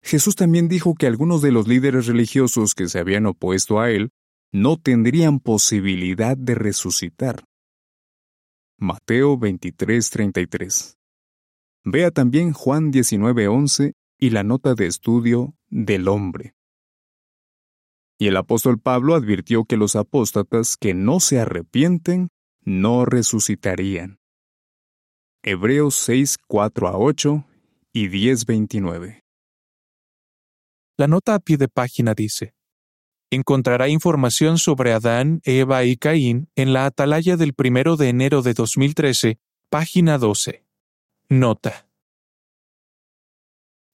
Jesús 0.01 0.37
también 0.37 0.69
dijo 0.69 0.95
que 0.95 1.09
algunos 1.09 1.43
de 1.43 1.51
los 1.51 1.67
líderes 1.67 2.07
religiosos 2.07 2.77
que 2.77 2.89
se 2.89 3.01
habían 3.01 3.27
opuesto 3.27 3.81
a 3.81 3.91
él 3.91 4.11
no 4.53 4.77
tendrían 4.77 5.41
posibilidad 5.41 6.37
de 6.37 6.55
resucitar. 6.55 7.43
Mateo 8.79 9.37
23:33. 9.39 10.99
Vea 11.83 12.13
también 12.13 12.53
Juan 12.53 12.93
19:11 12.93 13.95
y 14.21 14.31
la 14.31 14.45
nota 14.45 14.75
de 14.75 14.87
estudio 14.87 15.57
del 15.69 16.07
hombre. 16.07 16.55
Y 18.21 18.27
el 18.27 18.37
apóstol 18.37 18.79
Pablo 18.79 19.15
advirtió 19.15 19.65
que 19.65 19.79
los 19.79 19.97
apóstatas 19.97 20.77
que 20.77 20.93
no 20.93 21.21
se 21.21 21.41
arrepienten 21.41 22.29
no 22.61 23.07
resucitarían. 23.07 24.21
Hebreos 25.43 25.95
6, 25.95 26.37
4 26.47 26.89
a 26.89 26.99
8 26.99 27.47
y 27.95 28.09
10, 28.09 28.45
29. 28.45 29.25
La 30.99 31.07
nota 31.07 31.35
a 31.35 31.39
pie 31.39 31.57
de 31.57 31.69
página 31.69 32.13
dice, 32.13 32.55
encontrará 33.31 33.89
información 33.89 34.59
sobre 34.59 34.93
Adán, 34.93 35.41
Eva 35.45 35.85
y 35.85 35.97
Caín 35.97 36.51
en 36.57 36.75
la 36.75 36.85
atalaya 36.85 37.39
del 37.39 37.55
primero 37.55 37.97
de 37.97 38.11
enero 38.11 38.43
de 38.43 38.53
2013, 38.53 39.39
página 39.71 40.19
12. 40.19 40.67
Nota. 41.31 41.89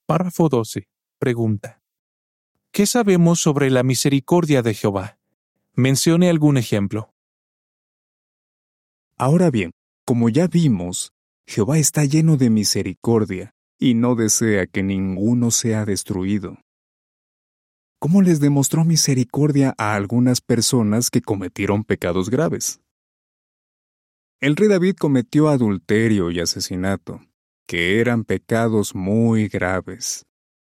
Párrafo 0.05 0.49
12. 0.49 0.89
Pregunta. 1.17 1.81
¿Qué 2.77 2.85
sabemos 2.85 3.39
sobre 3.39 3.71
la 3.71 3.81
misericordia 3.81 4.61
de 4.61 4.75
Jehová? 4.75 5.17
Mencione 5.73 6.29
algún 6.29 6.57
ejemplo. 6.57 7.11
Ahora 9.17 9.49
bien, 9.49 9.71
como 10.05 10.29
ya 10.29 10.45
vimos, 10.45 11.11
Jehová 11.47 11.79
está 11.79 12.05
lleno 12.05 12.37
de 12.37 12.51
misericordia 12.51 13.55
y 13.79 13.95
no 13.95 14.13
desea 14.13 14.67
que 14.67 14.83
ninguno 14.83 15.49
sea 15.49 15.85
destruido 15.85 16.59
cómo 17.97 18.21
les 18.21 18.39
demostró 18.39 18.85
misericordia 18.85 19.73
a 19.79 19.95
algunas 19.95 20.39
personas 20.39 21.09
que 21.09 21.23
cometieron 21.23 21.83
pecados 21.83 22.29
graves. 22.29 22.79
El 24.39 24.55
rey 24.55 24.67
David 24.67 24.97
cometió 24.99 25.49
adulterio 25.49 26.29
y 26.29 26.41
asesinato, 26.41 27.21
que 27.65 27.99
eran 27.99 28.23
pecados 28.23 28.93
muy 28.93 29.47
graves, 29.47 30.27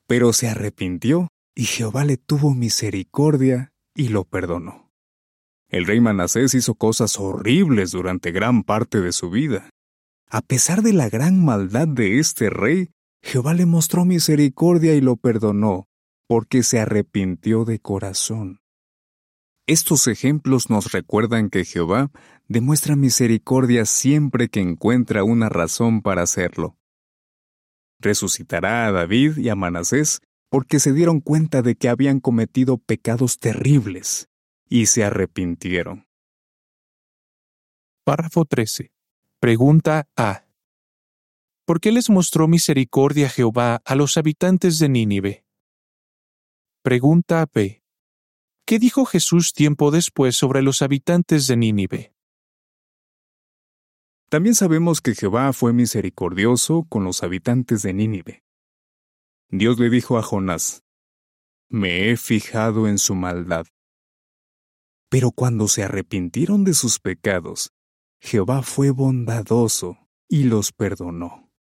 pero 0.06 0.34
se 0.34 0.48
arrepintió 0.48 1.30
y 1.54 1.64
Jehová 1.64 2.04
le 2.04 2.16
tuvo 2.16 2.54
misericordia 2.54 3.72
y 3.94 4.08
lo 4.08 4.24
perdonó. 4.24 4.90
El 5.68 5.86
rey 5.86 6.00
Manasés 6.00 6.54
hizo 6.54 6.74
cosas 6.74 7.18
horribles 7.18 7.92
durante 7.92 8.32
gran 8.32 8.62
parte 8.64 9.00
de 9.00 9.12
su 9.12 9.30
vida. 9.30 9.70
A 10.28 10.40
pesar 10.40 10.82
de 10.82 10.92
la 10.92 11.08
gran 11.08 11.44
maldad 11.44 11.88
de 11.88 12.18
este 12.18 12.50
rey, 12.50 12.90
Jehová 13.22 13.54
le 13.54 13.66
mostró 13.66 14.04
misericordia 14.04 14.94
y 14.94 15.00
lo 15.00 15.16
perdonó, 15.16 15.86
porque 16.28 16.62
se 16.62 16.80
arrepintió 16.80 17.64
de 17.64 17.78
corazón. 17.78 18.60
Estos 19.66 20.08
ejemplos 20.08 20.68
nos 20.68 20.92
recuerdan 20.92 21.48
que 21.48 21.64
Jehová 21.64 22.10
demuestra 22.48 22.96
misericordia 22.96 23.86
siempre 23.86 24.48
que 24.48 24.60
encuentra 24.60 25.24
una 25.24 25.48
razón 25.48 26.02
para 26.02 26.22
hacerlo. 26.22 26.76
Resucitará 27.98 28.86
a 28.86 28.92
David 28.92 29.38
y 29.38 29.48
a 29.48 29.54
Manasés 29.54 30.20
porque 30.54 30.78
se 30.78 30.92
dieron 30.92 31.20
cuenta 31.20 31.62
de 31.62 31.74
que 31.74 31.88
habían 31.88 32.20
cometido 32.20 32.78
pecados 32.78 33.40
terribles 33.40 34.28
y 34.68 34.86
se 34.86 35.02
arrepintieron. 35.02 36.06
Párrafo 38.04 38.44
13. 38.44 38.92
Pregunta 39.40 40.06
A. 40.16 40.44
¿Por 41.64 41.80
qué 41.80 41.90
les 41.90 42.08
mostró 42.08 42.46
misericordia 42.46 43.28
Jehová 43.28 43.82
a 43.84 43.96
los 43.96 44.16
habitantes 44.16 44.78
de 44.78 44.88
Nínive? 44.88 45.44
Pregunta 46.82 47.44
B. 47.52 47.82
¿Qué 48.64 48.78
dijo 48.78 49.06
Jesús 49.06 49.54
tiempo 49.54 49.90
después 49.90 50.36
sobre 50.36 50.62
los 50.62 50.82
habitantes 50.82 51.48
de 51.48 51.56
Nínive? 51.56 52.14
También 54.28 54.54
sabemos 54.54 55.00
que 55.00 55.16
Jehová 55.16 55.52
fue 55.52 55.72
misericordioso 55.72 56.86
con 56.88 57.02
los 57.02 57.24
habitantes 57.24 57.82
de 57.82 57.92
Nínive. 57.92 58.44
Dios 59.50 59.78
le 59.78 59.90
dijo 59.90 60.18
a 60.18 60.22
Jonás, 60.22 60.82
Me 61.68 62.10
he 62.10 62.16
fijado 62.16 62.88
en 62.88 62.98
su 62.98 63.14
maldad. 63.14 63.66
Pero 65.08 65.30
cuando 65.30 65.68
se 65.68 65.82
arrepintieron 65.84 66.64
de 66.64 66.74
sus 66.74 66.98
pecados, 66.98 67.72
Jehová 68.20 68.62
fue 68.62 68.90
bondadoso 68.90 69.98
y 70.28 70.44
los 70.44 70.72
perdonó. 70.72 71.52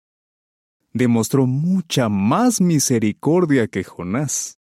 Demostró 0.93 1.47
mucha 1.47 2.09
más 2.09 2.61
misericordia 2.61 3.67
que 3.67 3.83
Jonás. 3.83 4.59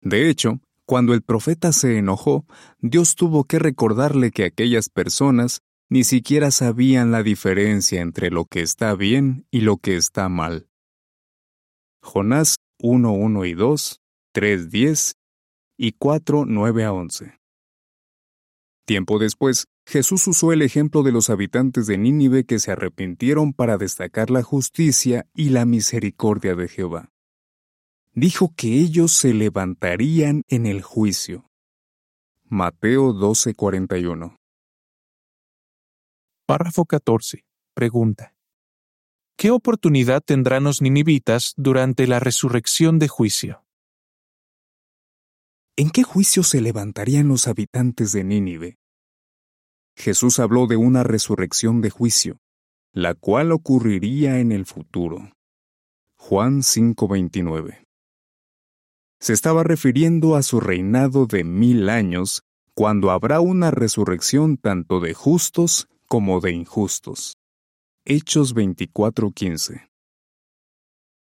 De 0.00 0.30
hecho, 0.30 0.60
cuando 0.84 1.12
el 1.12 1.22
profeta 1.22 1.72
se 1.72 1.98
enojó, 1.98 2.46
Dios 2.78 3.14
tuvo 3.14 3.44
que 3.44 3.58
recordarle 3.58 4.30
que 4.30 4.44
aquellas 4.44 4.88
personas 4.88 5.60
ni 5.90 6.04
siquiera 6.04 6.50
sabían 6.50 7.10
la 7.10 7.22
diferencia 7.22 8.00
entre 8.00 8.30
lo 8.30 8.44
que 8.44 8.60
está 8.60 8.94
bien 8.94 9.46
y 9.50 9.62
lo 9.62 9.78
que 9.78 9.96
está 9.96 10.28
mal. 10.28 10.67
Jonás 12.02 12.56
1, 12.80 13.12
1 13.12 13.44
y 13.44 13.54
2, 13.54 14.00
3, 14.32 14.70
10 14.70 15.12
y 15.76 15.92
4, 15.92 16.44
9 16.46 16.84
a 16.84 16.92
11. 16.92 17.38
Tiempo 18.86 19.18
después, 19.18 19.66
Jesús 19.86 20.26
usó 20.26 20.52
el 20.52 20.62
ejemplo 20.62 21.02
de 21.02 21.12
los 21.12 21.30
habitantes 21.30 21.86
de 21.86 21.98
Nínive 21.98 22.44
que 22.44 22.58
se 22.58 22.72
arrepintieron 22.72 23.52
para 23.52 23.76
destacar 23.76 24.30
la 24.30 24.42
justicia 24.42 25.26
y 25.34 25.50
la 25.50 25.64
misericordia 25.64 26.54
de 26.54 26.68
Jehová 26.68 27.10
dijo 28.18 28.52
que 28.56 28.80
ellos 28.80 29.12
se 29.12 29.32
levantarían 29.32 30.42
en 30.48 30.66
el 30.66 30.82
juicio. 30.82 31.48
Mateo 32.44 33.12
12:41 33.12 34.36
Párrafo 36.46 36.84
14. 36.84 37.44
Pregunta. 37.74 38.34
¿Qué 39.40 39.52
oportunidad 39.52 40.20
tendrán 40.20 40.64
los 40.64 40.82
ninivitas 40.82 41.54
durante 41.56 42.08
la 42.08 42.18
resurrección 42.18 42.98
de 42.98 43.06
juicio? 43.06 43.62
¿En 45.76 45.90
qué 45.90 46.02
juicio 46.02 46.42
se 46.42 46.60
levantarían 46.60 47.28
los 47.28 47.46
habitantes 47.46 48.10
de 48.10 48.24
Nínive? 48.24 48.78
Jesús 49.96 50.40
habló 50.40 50.66
de 50.66 50.74
una 50.74 51.04
resurrección 51.04 51.80
de 51.82 51.90
juicio, 51.90 52.38
la 52.92 53.14
cual 53.14 53.52
ocurriría 53.52 54.40
en 54.40 54.50
el 54.50 54.66
futuro. 54.66 55.30
Juan 56.16 56.62
5:29 56.64 57.84
se 59.20 59.32
estaba 59.32 59.62
refiriendo 59.62 60.34
a 60.34 60.42
su 60.42 60.58
reinado 60.58 61.26
de 61.26 61.44
mil 61.44 61.90
años, 61.90 62.42
cuando 62.74 63.12
habrá 63.12 63.38
una 63.38 63.70
resurrección 63.70 64.56
tanto 64.56 64.98
de 64.98 65.14
justos 65.14 65.86
como 66.08 66.40
de 66.40 66.50
injustos. 66.50 67.37
Hechos 68.10 68.54
24:15 68.54 69.86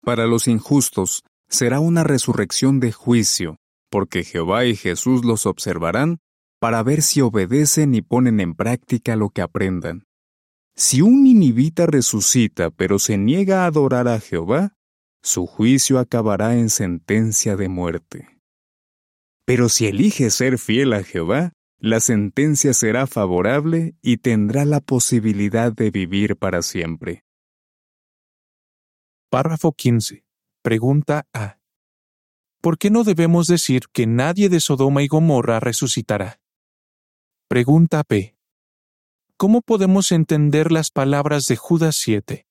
Para 0.01 0.27
los 0.27 0.49
injustos 0.49 1.23
será 1.47 1.79
una 1.79 2.03
resurrección 2.03 2.81
de 2.81 2.91
juicio, 2.91 3.55
porque 3.89 4.25
Jehová 4.25 4.65
y 4.65 4.75
Jesús 4.75 5.23
los 5.23 5.45
observarán 5.45 6.17
para 6.59 6.83
ver 6.83 7.01
si 7.01 7.21
obedecen 7.21 7.95
y 7.95 8.01
ponen 8.01 8.41
en 8.41 8.55
práctica 8.55 9.15
lo 9.15 9.29
que 9.29 9.41
aprendan. 9.41 10.03
Si 10.75 11.01
un 11.01 11.23
ninivita 11.23 11.85
resucita 11.85 12.71
pero 12.71 12.99
se 12.99 13.17
niega 13.17 13.63
a 13.63 13.67
adorar 13.67 14.09
a 14.09 14.19
Jehová, 14.19 14.75
su 15.23 15.45
juicio 15.45 15.97
acabará 15.97 16.57
en 16.57 16.69
sentencia 16.69 17.55
de 17.55 17.69
muerte. 17.69 18.27
Pero 19.45 19.69
si 19.69 19.87
elige 19.87 20.29
ser 20.29 20.57
fiel 20.57 20.91
a 20.91 21.03
Jehová, 21.03 21.53
la 21.79 21.99
sentencia 21.99 22.73
será 22.73 23.07
favorable 23.07 23.95
y 24.01 24.17
tendrá 24.17 24.65
la 24.65 24.79
posibilidad 24.79 25.71
de 25.71 25.91
vivir 25.91 26.37
para 26.37 26.61
siempre. 26.61 27.25
Párrafo 29.29 29.73
15. 29.73 30.25
Pregunta 30.61 31.27
A. 31.33 31.59
¿Por 32.61 32.77
qué 32.77 32.89
no 32.89 33.03
debemos 33.03 33.47
decir 33.47 33.83
que 33.91 34.07
nadie 34.07 34.49
de 34.49 34.59
Sodoma 34.59 35.03
y 35.03 35.07
Gomorra 35.07 35.59
resucitará? 35.59 36.39
Pregunta 37.47 38.03
B. 38.07 38.35
¿Cómo 39.37 39.61
podemos 39.61 40.11
entender 40.11 40.71
las 40.71 40.89
palabras 40.89 41.47
de 41.47 41.57
Judas 41.57 41.97
7? 41.97 42.47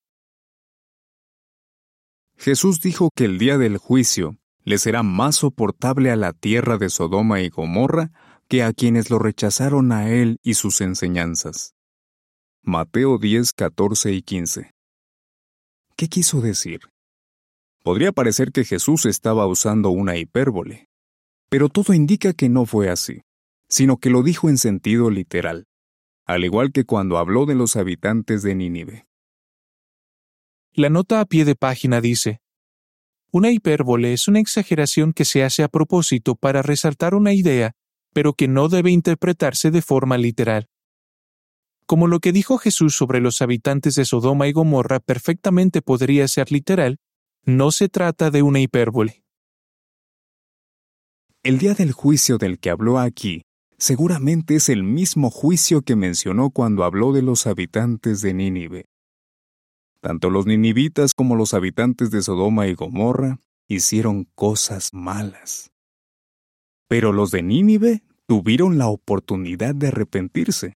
Jesús 2.37 2.79
dijo 2.79 3.09
que 3.15 3.25
el 3.25 3.39
día 3.39 3.57
del 3.57 3.77
juicio 3.77 4.37
le 4.63 4.77
será 4.77 5.03
más 5.03 5.37
soportable 5.37 6.11
a 6.11 6.15
la 6.15 6.33
tierra 6.33 6.77
de 6.77 6.89
Sodoma 6.89 7.41
y 7.41 7.49
Gomorra 7.49 8.11
que 8.47 8.63
a 8.63 8.73
quienes 8.73 9.09
lo 9.09 9.19
rechazaron 9.19 9.91
a 9.91 10.09
él 10.09 10.37
y 10.43 10.53
sus 10.53 10.81
enseñanzas. 10.81 11.73
Mateo 12.61 13.17
10, 13.17 13.53
14 13.53 14.11
y 14.11 14.21
15. 14.21 14.71
¿Qué 15.95 16.07
quiso 16.07 16.41
decir? 16.41 16.81
Podría 17.83 18.11
parecer 18.11 18.51
que 18.51 18.63
Jesús 18.63 19.05
estaba 19.05 19.47
usando 19.47 19.89
una 19.89 20.17
hipérbole, 20.17 20.87
pero 21.49 21.69
todo 21.69 21.93
indica 21.93 22.33
que 22.33 22.49
no 22.49 22.65
fue 22.65 22.89
así, 22.89 23.21
sino 23.69 23.97
que 23.97 24.09
lo 24.09 24.23
dijo 24.23 24.49
en 24.49 24.57
sentido 24.57 25.09
literal, 25.09 25.65
al 26.25 26.43
igual 26.43 26.71
que 26.71 26.85
cuando 26.85 27.17
habló 27.17 27.45
de 27.45 27.55
los 27.55 27.75
habitantes 27.75 28.41
de 28.43 28.55
Nínive. 28.55 29.07
La 30.73 30.89
nota 30.89 31.21
a 31.21 31.25
pie 31.25 31.45
de 31.45 31.55
página 31.55 32.01
dice, 32.01 32.41
Una 33.31 33.51
hipérbole 33.51 34.13
es 34.13 34.27
una 34.27 34.39
exageración 34.39 35.13
que 35.13 35.23
se 35.25 35.43
hace 35.43 35.63
a 35.63 35.67
propósito 35.67 36.35
para 36.35 36.61
resaltar 36.61 37.15
una 37.15 37.33
idea, 37.33 37.73
pero 38.15 38.31
que 38.31 38.47
no 38.47 38.69
debe 38.69 38.91
interpretarse 38.91 39.71
de 39.71 39.81
forma 39.81 40.17
literal. 40.17 40.69
Como 41.85 42.07
lo 42.07 42.21
que 42.21 42.31
dijo 42.31 42.57
Jesús 42.57 42.95
sobre 42.95 43.19
los 43.19 43.41
habitantes 43.41 43.95
de 43.95 44.05
Sodoma 44.05 44.47
y 44.47 44.53
Gomorra 44.53 45.01
perfectamente 45.01 45.81
podría 45.81 46.25
ser 46.29 46.49
literal, 46.49 46.97
no 47.43 47.71
se 47.71 47.89
trata 47.89 48.31
de 48.31 48.41
una 48.41 48.61
hipérbole. 48.61 49.25
El 51.43 51.57
día 51.57 51.73
del 51.73 51.91
juicio 51.91 52.37
del 52.37 52.57
que 52.57 52.69
habló 52.69 52.99
aquí 52.99 53.41
seguramente 53.77 54.55
es 54.55 54.69
el 54.69 54.83
mismo 54.83 55.29
juicio 55.29 55.81
que 55.81 55.97
mencionó 55.97 56.51
cuando 56.51 56.85
habló 56.85 57.11
de 57.11 57.21
los 57.21 57.45
habitantes 57.45 58.21
de 58.21 58.33
Nínive. 58.33 58.85
Tanto 59.99 60.29
los 60.29 60.45
ninivitas 60.45 61.13
como 61.13 61.35
los 61.35 61.53
habitantes 61.53 62.11
de 62.11 62.21
Sodoma 62.21 62.67
y 62.67 62.75
Gomorra 62.75 63.39
hicieron 63.67 64.23
cosas 64.35 64.91
malas. 64.93 65.74
Pero 66.87 67.11
los 67.11 67.31
de 67.31 67.41
Nínive 67.41 68.03
tuvieron 68.27 68.77
la 68.77 68.87
oportunidad 68.87 69.75
de 69.75 69.87
arrepentirse. 69.87 70.73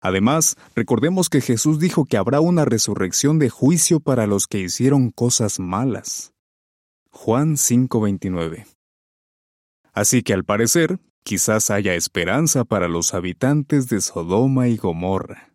Además, 0.00 0.56
recordemos 0.74 1.28
que 1.28 1.40
Jesús 1.40 1.78
dijo 1.80 2.04
que 2.04 2.16
habrá 2.16 2.40
una 2.40 2.64
resurrección 2.64 3.38
de 3.38 3.50
juicio 3.50 4.00
para 4.00 4.26
los 4.26 4.46
que 4.46 4.60
hicieron 4.60 5.10
cosas 5.10 5.58
malas. 5.58 6.32
Juan 7.10 7.56
5:29. 7.56 8.66
Así 9.92 10.22
que 10.22 10.34
al 10.34 10.44
parecer, 10.44 11.00
quizás 11.24 11.70
haya 11.70 11.94
esperanza 11.94 12.64
para 12.64 12.88
los 12.88 13.14
habitantes 13.14 13.88
de 13.88 14.00
Sodoma 14.00 14.68
y 14.68 14.76
Gomorra 14.76 15.48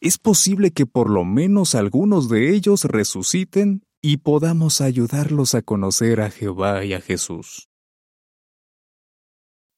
es 0.00 0.18
posible 0.18 0.70
que 0.70 0.86
por 0.86 1.10
lo 1.10 1.24
menos 1.24 1.74
algunos 1.74 2.28
de 2.28 2.54
ellos 2.54 2.84
resuciten 2.84 3.82
y 4.02 4.18
podamos 4.18 4.80
ayudarlos 4.80 5.54
a 5.54 5.62
conocer 5.62 6.20
a 6.20 6.30
Jehová 6.30 6.84
y 6.84 6.92
a 6.94 7.00
Jesús. 7.00 7.68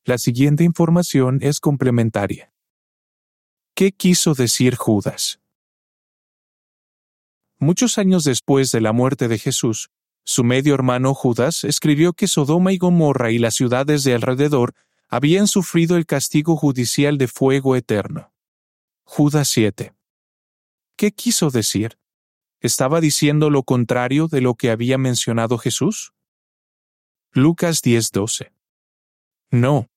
La 0.08 0.16
siguiente 0.16 0.64
información 0.64 1.38
es 1.42 1.60
complementaria. 1.60 2.50
¿Qué 3.74 3.92
quiso 3.92 4.32
decir 4.32 4.74
Judas? 4.74 5.38
Muchos 7.58 7.98
años 7.98 8.24
después 8.24 8.72
de 8.72 8.80
la 8.80 8.92
muerte 8.94 9.28
de 9.28 9.36
Jesús, 9.36 9.90
su 10.24 10.44
medio 10.44 10.72
hermano 10.72 11.12
Judas 11.12 11.62
escribió 11.62 12.14
que 12.14 12.26
Sodoma 12.26 12.72
y 12.72 12.78
Gomorra 12.78 13.32
y 13.32 13.38
las 13.38 13.52
ciudades 13.52 14.02
de 14.02 14.14
alrededor 14.14 14.72
habían 15.08 15.46
sufrido 15.46 15.98
el 15.98 16.06
castigo 16.06 16.56
judicial 16.56 17.18
de 17.18 17.28
fuego 17.28 17.76
eterno. 17.76 18.32
Judas 19.04 19.48
7. 19.48 19.92
¿Qué 20.96 21.12
quiso 21.12 21.50
decir? 21.50 21.98
¿Estaba 22.60 23.02
diciendo 23.02 23.50
lo 23.50 23.62
contrario 23.62 24.26
de 24.26 24.40
lo 24.40 24.54
que 24.54 24.70
había 24.70 24.96
mencionado 24.96 25.58
Jesús? 25.58 26.14
Lucas 27.30 27.82
10:12. 27.82 28.54
No. 29.50 29.90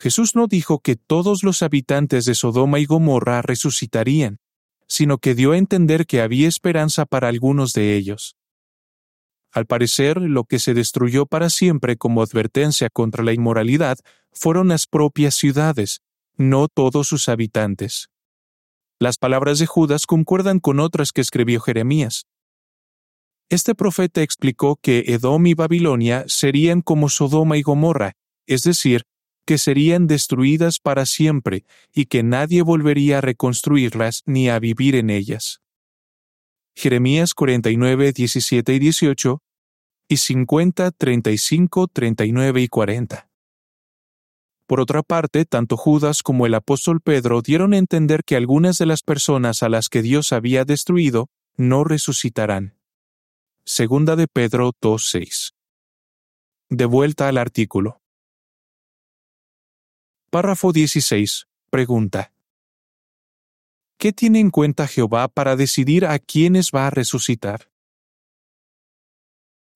Jesús 0.00 0.36
no 0.36 0.46
dijo 0.46 0.78
que 0.78 0.96
todos 0.96 1.42
los 1.42 1.62
habitantes 1.62 2.24
de 2.24 2.34
Sodoma 2.34 2.78
y 2.78 2.86
Gomorra 2.86 3.42
resucitarían, 3.42 4.38
sino 4.86 5.18
que 5.18 5.34
dio 5.34 5.52
a 5.52 5.58
entender 5.58 6.06
que 6.06 6.20
había 6.20 6.48
esperanza 6.48 7.04
para 7.04 7.28
algunos 7.28 7.72
de 7.72 7.96
ellos. 7.96 8.36
Al 9.50 9.66
parecer, 9.66 10.18
lo 10.20 10.44
que 10.44 10.58
se 10.58 10.74
destruyó 10.74 11.26
para 11.26 11.50
siempre 11.50 11.96
como 11.96 12.22
advertencia 12.22 12.90
contra 12.90 13.24
la 13.24 13.32
inmoralidad 13.32 13.98
fueron 14.30 14.68
las 14.68 14.86
propias 14.86 15.34
ciudades, 15.34 16.02
no 16.36 16.68
todos 16.68 17.08
sus 17.08 17.28
habitantes. 17.28 18.08
Las 19.00 19.16
palabras 19.16 19.58
de 19.58 19.66
Judas 19.66 20.06
concuerdan 20.06 20.60
con 20.60 20.80
otras 20.80 21.12
que 21.12 21.20
escribió 21.20 21.60
Jeremías. 21.60 22.26
Este 23.48 23.74
profeta 23.74 24.22
explicó 24.22 24.76
que 24.76 25.04
Edom 25.08 25.46
y 25.46 25.54
Babilonia 25.54 26.24
serían 26.28 26.82
como 26.82 27.08
Sodoma 27.08 27.56
y 27.56 27.62
Gomorra, 27.62 28.12
es 28.46 28.62
decir, 28.62 29.04
que 29.48 29.56
serían 29.56 30.06
destruidas 30.06 30.78
para 30.78 31.06
siempre 31.06 31.64
y 31.94 32.04
que 32.04 32.22
nadie 32.22 32.60
volvería 32.60 33.16
a 33.16 33.20
reconstruirlas 33.22 34.22
ni 34.26 34.50
a 34.50 34.58
vivir 34.58 34.94
en 34.94 35.08
ellas. 35.08 35.62
Jeremías 36.76 37.32
49, 37.32 38.12
17 38.12 38.74
y 38.74 38.78
18 38.78 39.42
y 40.06 40.16
50, 40.18 40.90
35, 40.90 41.88
39 41.88 42.60
y 42.60 42.68
40. 42.68 43.30
Por 44.66 44.80
otra 44.80 45.02
parte, 45.02 45.46
tanto 45.46 45.78
Judas 45.78 46.22
como 46.22 46.44
el 46.44 46.52
apóstol 46.52 47.00
Pedro 47.00 47.40
dieron 47.40 47.72
a 47.72 47.78
entender 47.78 48.24
que 48.24 48.36
algunas 48.36 48.76
de 48.76 48.84
las 48.84 49.00
personas 49.00 49.62
a 49.62 49.70
las 49.70 49.88
que 49.88 50.02
Dios 50.02 50.34
había 50.34 50.66
destruido 50.66 51.30
no 51.56 51.84
resucitarán. 51.84 52.76
Segunda 53.64 54.14
de 54.14 54.28
Pedro 54.28 54.74
2.6. 54.82 55.54
De 56.68 56.84
vuelta 56.84 57.28
al 57.28 57.38
artículo. 57.38 58.02
Párrafo 60.30 60.72
16. 60.72 61.46
Pregunta. 61.70 62.32
¿Qué 63.98 64.12
tiene 64.12 64.40
en 64.40 64.50
cuenta 64.50 64.86
Jehová 64.86 65.28
para 65.28 65.56
decidir 65.56 66.04
a 66.04 66.18
quiénes 66.18 66.70
va 66.70 66.86
a 66.86 66.90
resucitar? 66.90 67.70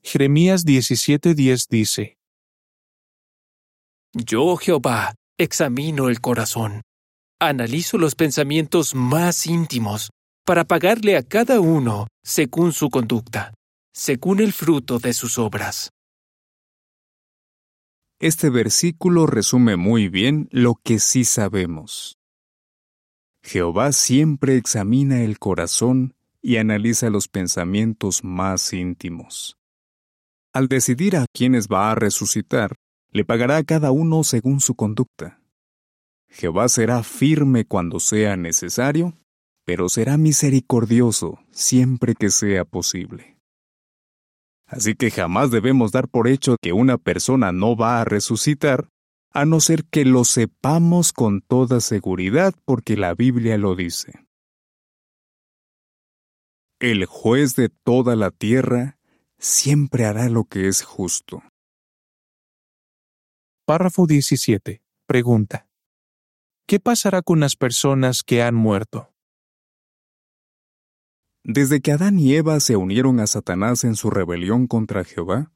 Jeremías 0.02 0.66
17:10 0.66 1.68
dice, 1.68 2.18
Yo, 4.12 4.56
Jehová, 4.56 5.14
examino 5.38 6.08
el 6.08 6.20
corazón, 6.20 6.82
analizo 7.40 7.96
los 7.96 8.14
pensamientos 8.14 8.94
más 8.94 9.46
íntimos, 9.46 10.10
para 10.44 10.64
pagarle 10.64 11.16
a 11.16 11.22
cada 11.22 11.60
uno 11.60 12.08
según 12.22 12.72
su 12.72 12.90
conducta 12.90 13.54
según 13.92 14.40
el 14.40 14.52
fruto 14.52 14.98
de 14.98 15.12
sus 15.12 15.38
obras. 15.38 15.91
Este 18.22 18.50
versículo 18.50 19.26
resume 19.26 19.76
muy 19.76 20.08
bien 20.08 20.48
lo 20.52 20.76
que 20.76 21.00
sí 21.00 21.24
sabemos. 21.24 22.20
Jehová 23.42 23.90
siempre 23.90 24.56
examina 24.56 25.24
el 25.24 25.40
corazón 25.40 26.14
y 26.40 26.58
analiza 26.58 27.10
los 27.10 27.26
pensamientos 27.26 28.22
más 28.22 28.72
íntimos. 28.74 29.58
Al 30.52 30.68
decidir 30.68 31.16
a 31.16 31.26
quiénes 31.34 31.66
va 31.66 31.90
a 31.90 31.96
resucitar, 31.96 32.76
le 33.10 33.24
pagará 33.24 33.56
a 33.56 33.64
cada 33.64 33.90
uno 33.90 34.22
según 34.22 34.60
su 34.60 34.76
conducta. 34.76 35.42
Jehová 36.28 36.68
será 36.68 37.02
firme 37.02 37.64
cuando 37.64 37.98
sea 37.98 38.36
necesario, 38.36 39.18
pero 39.64 39.88
será 39.88 40.16
misericordioso 40.16 41.40
siempre 41.50 42.14
que 42.14 42.30
sea 42.30 42.64
posible. 42.64 43.31
Así 44.72 44.94
que 44.94 45.10
jamás 45.10 45.50
debemos 45.50 45.92
dar 45.92 46.08
por 46.08 46.26
hecho 46.26 46.56
que 46.58 46.72
una 46.72 46.96
persona 46.96 47.52
no 47.52 47.76
va 47.76 48.00
a 48.00 48.06
resucitar, 48.06 48.88
a 49.30 49.44
no 49.44 49.60
ser 49.60 49.84
que 49.84 50.06
lo 50.06 50.24
sepamos 50.24 51.12
con 51.12 51.42
toda 51.42 51.80
seguridad 51.80 52.54
porque 52.64 52.96
la 52.96 53.14
Biblia 53.14 53.58
lo 53.58 53.76
dice. 53.76 54.24
El 56.80 57.04
juez 57.04 57.54
de 57.54 57.68
toda 57.68 58.16
la 58.16 58.30
tierra 58.30 58.98
siempre 59.38 60.06
hará 60.06 60.30
lo 60.30 60.44
que 60.44 60.68
es 60.68 60.82
justo. 60.82 61.42
Párrafo 63.66 64.06
17. 64.06 64.82
Pregunta. 65.06 65.68
¿Qué 66.66 66.80
pasará 66.80 67.20
con 67.20 67.40
las 67.40 67.56
personas 67.56 68.22
que 68.22 68.42
han 68.42 68.54
muerto? 68.54 69.11
Desde 71.44 71.80
que 71.80 71.90
Adán 71.90 72.20
y 72.20 72.34
Eva 72.36 72.60
se 72.60 72.76
unieron 72.76 73.18
a 73.18 73.26
Satanás 73.26 73.82
en 73.82 73.96
su 73.96 74.10
rebelión 74.10 74.68
contra 74.68 75.02
Jehová, 75.02 75.50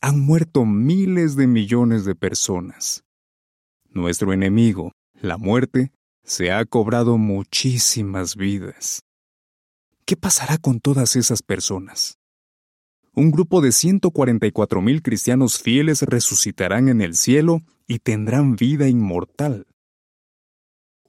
han 0.00 0.20
muerto 0.20 0.64
miles 0.64 1.34
de 1.34 1.48
millones 1.48 2.04
de 2.04 2.14
personas. 2.14 3.04
Nuestro 3.88 4.32
enemigo, 4.32 4.92
la 5.14 5.38
muerte, 5.38 5.90
se 6.22 6.52
ha 6.52 6.64
cobrado 6.64 7.18
muchísimas 7.18 8.36
vidas. 8.36 9.02
¿Qué 10.04 10.16
pasará 10.16 10.58
con 10.58 10.78
todas 10.78 11.16
esas 11.16 11.42
personas? 11.42 12.18
Un 13.12 13.32
grupo 13.32 13.60
de 13.60 13.72
144 13.72 14.80
mil 14.80 15.02
cristianos 15.02 15.60
fieles 15.60 16.02
resucitarán 16.02 16.88
en 16.88 17.00
el 17.00 17.16
cielo 17.16 17.62
y 17.88 17.98
tendrán 17.98 18.54
vida 18.54 18.88
inmortal. 18.88 19.66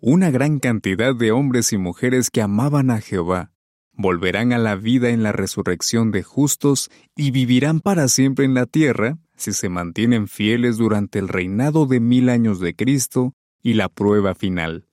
Una 0.01 0.31
gran 0.31 0.57
cantidad 0.59 1.15
de 1.15 1.31
hombres 1.31 1.71
y 1.71 1.77
mujeres 1.77 2.31
que 2.31 2.41
amaban 2.41 2.89
a 2.89 2.99
Jehová 2.99 3.52
volverán 3.93 4.53
a 4.53 4.57
la 4.57 4.75
vida 4.75 5.09
en 5.09 5.23
la 5.23 5.31
resurrección 5.31 6.11
de 6.11 6.23
justos 6.23 6.89
y 7.15 7.31
vivirán 7.31 7.79
para 7.79 8.07
siempre 8.07 8.45
en 8.45 8.53
la 8.53 8.65
tierra 8.65 9.17
si 9.35 9.53
se 9.53 9.69
mantienen 9.69 10.27
fieles 10.27 10.77
durante 10.77 11.19
el 11.19 11.27
reinado 11.27 11.85
de 11.85 11.99
mil 11.99 12.29
años 12.29 12.59
de 12.59 12.75
Cristo 12.75 13.33
y 13.61 13.73
la 13.73 13.89
prueba 13.89 14.35
final. 14.35 14.87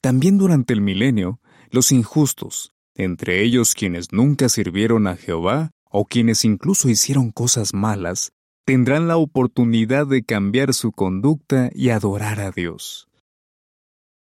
También 0.00 0.38
durante 0.38 0.72
el 0.72 0.80
milenio, 0.80 1.40
los 1.70 1.92
injustos, 1.92 2.72
entre 2.94 3.42
ellos 3.42 3.74
quienes 3.74 4.12
nunca 4.12 4.48
sirvieron 4.48 5.06
a 5.06 5.16
Jehová 5.16 5.70
o 5.90 6.04
quienes 6.04 6.44
incluso 6.44 6.88
hicieron 6.88 7.30
cosas 7.30 7.74
malas, 7.74 8.32
tendrán 8.64 9.08
la 9.08 9.16
oportunidad 9.16 10.06
de 10.06 10.22
cambiar 10.22 10.74
su 10.74 10.92
conducta 10.92 11.70
y 11.74 11.88
adorar 11.88 12.40
a 12.40 12.50
Dios. 12.50 13.08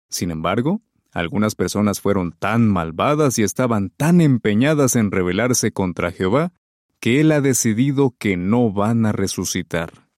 Sin 0.08 0.30
embargo, 0.30 0.80
algunas 1.18 1.54
personas 1.54 2.00
fueron 2.00 2.32
tan 2.32 2.68
malvadas 2.68 3.38
y 3.38 3.42
estaban 3.42 3.90
tan 3.90 4.20
empeñadas 4.20 4.96
en 4.96 5.10
rebelarse 5.10 5.72
contra 5.72 6.12
Jehová 6.12 6.52
que 7.00 7.20
Él 7.20 7.32
ha 7.32 7.40
decidido 7.40 8.14
que 8.18 8.36
no 8.36 8.72
van 8.72 9.06
a 9.06 9.12
resucitar. 9.12 10.08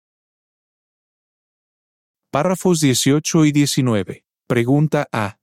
Párrafos 2.30 2.80
18 2.80 3.44
y 3.44 3.52
19. 3.52 4.24
Pregunta 4.46 5.08
A. 5.12 5.38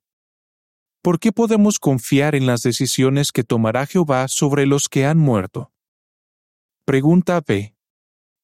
¿Por 1.01 1.19
qué 1.19 1.31
podemos 1.31 1.79
confiar 1.79 2.35
en 2.35 2.45
las 2.45 2.61
decisiones 2.61 3.31
que 3.31 3.43
tomará 3.43 3.85
Jehová 3.85 4.27
sobre 4.27 4.65
los 4.65 4.89
que 4.89 5.05
han 5.05 5.17
muerto? 5.17 5.71
Pregunta 6.85 7.41
B. 7.45 7.75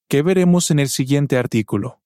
¿Qué 0.10 0.22
veremos 0.22 0.70
en 0.72 0.80
el 0.80 0.90
siguiente 0.90 1.38
artículo? 1.38 2.03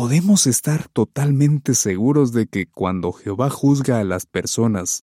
¿Podemos 0.00 0.46
estar 0.46 0.88
totalmente 0.88 1.74
seguros 1.74 2.32
de 2.32 2.46
que 2.46 2.64
cuando 2.64 3.12
Jehová 3.12 3.50
juzga 3.50 4.00
a 4.00 4.04
las 4.04 4.24
personas, 4.24 5.04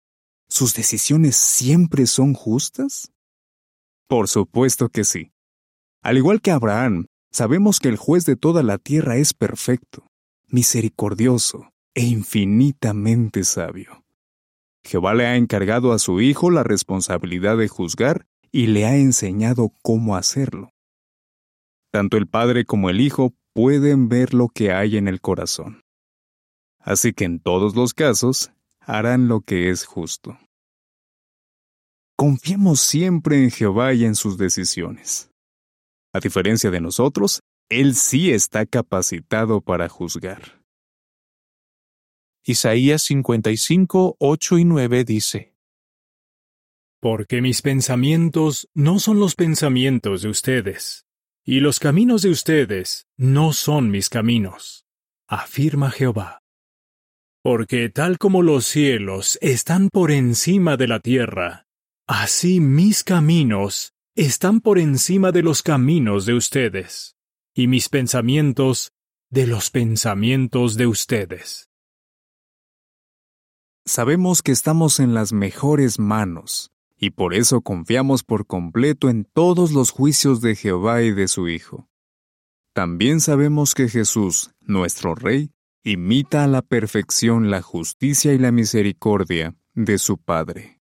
sus 0.48 0.72
decisiones 0.72 1.34
siempre 1.34 2.06
son 2.06 2.32
justas? 2.32 3.10
Por 4.06 4.28
supuesto 4.28 4.90
que 4.90 5.02
sí. 5.02 5.32
Al 6.00 6.16
igual 6.16 6.40
que 6.40 6.52
Abraham, 6.52 7.06
sabemos 7.32 7.80
que 7.80 7.88
el 7.88 7.96
juez 7.96 8.24
de 8.24 8.36
toda 8.36 8.62
la 8.62 8.78
tierra 8.78 9.16
es 9.16 9.34
perfecto, 9.34 10.06
misericordioso 10.46 11.72
e 11.92 12.04
infinitamente 12.04 13.42
sabio. 13.42 14.04
Jehová 14.84 15.14
le 15.14 15.26
ha 15.26 15.34
encargado 15.34 15.92
a 15.92 15.98
su 15.98 16.20
hijo 16.20 16.52
la 16.52 16.62
responsabilidad 16.62 17.56
de 17.56 17.66
juzgar 17.66 18.28
y 18.52 18.68
le 18.68 18.86
ha 18.86 18.94
enseñado 18.94 19.72
cómo 19.82 20.14
hacerlo. 20.14 20.70
Tanto 21.90 22.16
el 22.16 22.28
padre 22.28 22.64
como 22.64 22.90
el 22.90 23.00
hijo 23.00 23.34
pueden 23.54 24.08
ver 24.08 24.34
lo 24.34 24.48
que 24.48 24.72
hay 24.72 24.96
en 24.96 25.08
el 25.08 25.20
corazón. 25.20 25.82
Así 26.80 27.14
que 27.14 27.24
en 27.24 27.40
todos 27.40 27.74
los 27.74 27.94
casos 27.94 28.52
harán 28.80 29.28
lo 29.28 29.40
que 29.40 29.70
es 29.70 29.86
justo. 29.86 30.38
Confiemos 32.16 32.80
siempre 32.80 33.42
en 33.42 33.50
Jehová 33.50 33.94
y 33.94 34.04
en 34.04 34.14
sus 34.14 34.36
decisiones. 34.36 35.30
A 36.12 36.20
diferencia 36.20 36.70
de 36.70 36.80
nosotros, 36.80 37.40
Él 37.70 37.94
sí 37.94 38.30
está 38.30 38.66
capacitado 38.66 39.60
para 39.60 39.88
juzgar. 39.88 40.60
Isaías 42.44 43.02
55, 43.02 44.16
8 44.18 44.58
y 44.58 44.64
9 44.64 45.04
dice, 45.04 45.54
Porque 47.00 47.40
mis 47.40 47.62
pensamientos 47.62 48.68
no 48.74 48.98
son 48.98 49.18
los 49.18 49.34
pensamientos 49.34 50.22
de 50.22 50.28
ustedes, 50.28 51.03
y 51.44 51.60
los 51.60 51.78
caminos 51.78 52.22
de 52.22 52.30
ustedes 52.30 53.06
no 53.18 53.52
son 53.52 53.90
mis 53.90 54.08
caminos, 54.08 54.86
afirma 55.28 55.90
Jehová. 55.90 56.40
Porque 57.42 57.90
tal 57.90 58.16
como 58.16 58.40
los 58.42 58.64
cielos 58.64 59.38
están 59.42 59.90
por 59.90 60.10
encima 60.10 60.78
de 60.78 60.88
la 60.88 61.00
tierra, 61.00 61.66
así 62.06 62.60
mis 62.60 63.04
caminos 63.04 63.92
están 64.16 64.60
por 64.60 64.78
encima 64.78 65.32
de 65.32 65.42
los 65.42 65.62
caminos 65.62 66.24
de 66.24 66.34
ustedes, 66.34 67.16
y 67.54 67.66
mis 67.66 67.90
pensamientos 67.90 68.92
de 69.30 69.46
los 69.46 69.70
pensamientos 69.70 70.76
de 70.76 70.86
ustedes. 70.86 71.68
Sabemos 73.84 74.40
que 74.40 74.52
estamos 74.52 74.98
en 74.98 75.12
las 75.12 75.34
mejores 75.34 75.98
manos, 75.98 76.73
y 77.04 77.10
por 77.10 77.34
eso 77.34 77.60
confiamos 77.60 78.24
por 78.24 78.46
completo 78.46 79.10
en 79.10 79.26
todos 79.26 79.72
los 79.72 79.90
juicios 79.90 80.40
de 80.40 80.56
Jehová 80.56 81.02
y 81.02 81.12
de 81.12 81.28
su 81.28 81.48
Hijo. 81.48 81.86
También 82.72 83.20
sabemos 83.20 83.74
que 83.74 83.90
Jesús, 83.90 84.54
nuestro 84.62 85.14
Rey, 85.14 85.50
imita 85.84 86.44
a 86.44 86.46
la 86.46 86.62
perfección 86.62 87.50
la 87.50 87.60
justicia 87.60 88.32
y 88.32 88.38
la 88.38 88.52
misericordia 88.52 89.54
de 89.74 89.98
su 89.98 90.16
Padre. 90.16 90.80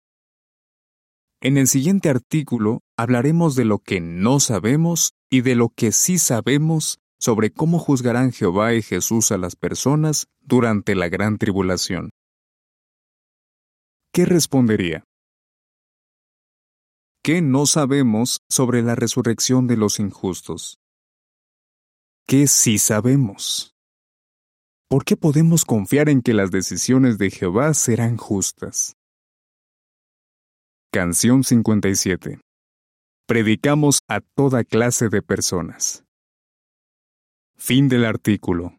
En 1.39 1.56
el 1.56 1.67
siguiente 1.67 2.10
artículo 2.10 2.82
hablaremos 2.97 3.56
de 3.56 3.65
lo 3.65 3.77
que 3.77 4.01
no 4.01 4.39
sabemos 4.39 5.13
y 5.30 5.41
de 5.41 5.53
lo 5.53 5.69
que 5.69 5.91
sí 5.91 6.17
sabemos 6.17 6.97
sobre 7.19 7.51
cómo 7.51 7.77
juzgarán 7.77 8.32
Jehová 8.32 8.73
y 8.73 8.82
Jesús 8.82 9.32
a 9.32 9.38
las 9.38 9.56
personas 9.56 10.25
durante 10.41 10.95
la 10.95 11.10
gran 11.10 11.38
tribulación. 11.38 12.10
¿Qué 14.12 14.25
respondería? 14.25 15.03
¿Qué 17.28 17.42
no 17.42 17.66
sabemos 17.66 18.40
sobre 18.50 18.82
la 18.82 18.96
resurrección 18.96 19.68
de 19.68 19.76
los 19.76 20.00
injustos? 20.00 20.80
¿Qué 22.26 22.48
sí 22.48 22.78
sabemos? 22.78 23.76
¿Por 24.90 25.04
qué 25.04 25.18
podemos 25.18 25.66
confiar 25.66 26.08
en 26.08 26.22
que 26.22 26.34
las 26.34 26.52
decisiones 26.52 27.18
de 27.18 27.30
Jehová 27.30 27.74
serán 27.74 28.16
justas? 28.16 28.96
Canción 30.90 31.44
57. 31.44 32.40
Predicamos 33.28 34.00
a 34.08 34.22
toda 34.22 34.63
clase 34.63 35.10
de 35.10 35.22
personas. 35.22 36.06
Fin 37.58 37.90
del 37.90 38.06
artículo. 38.06 38.78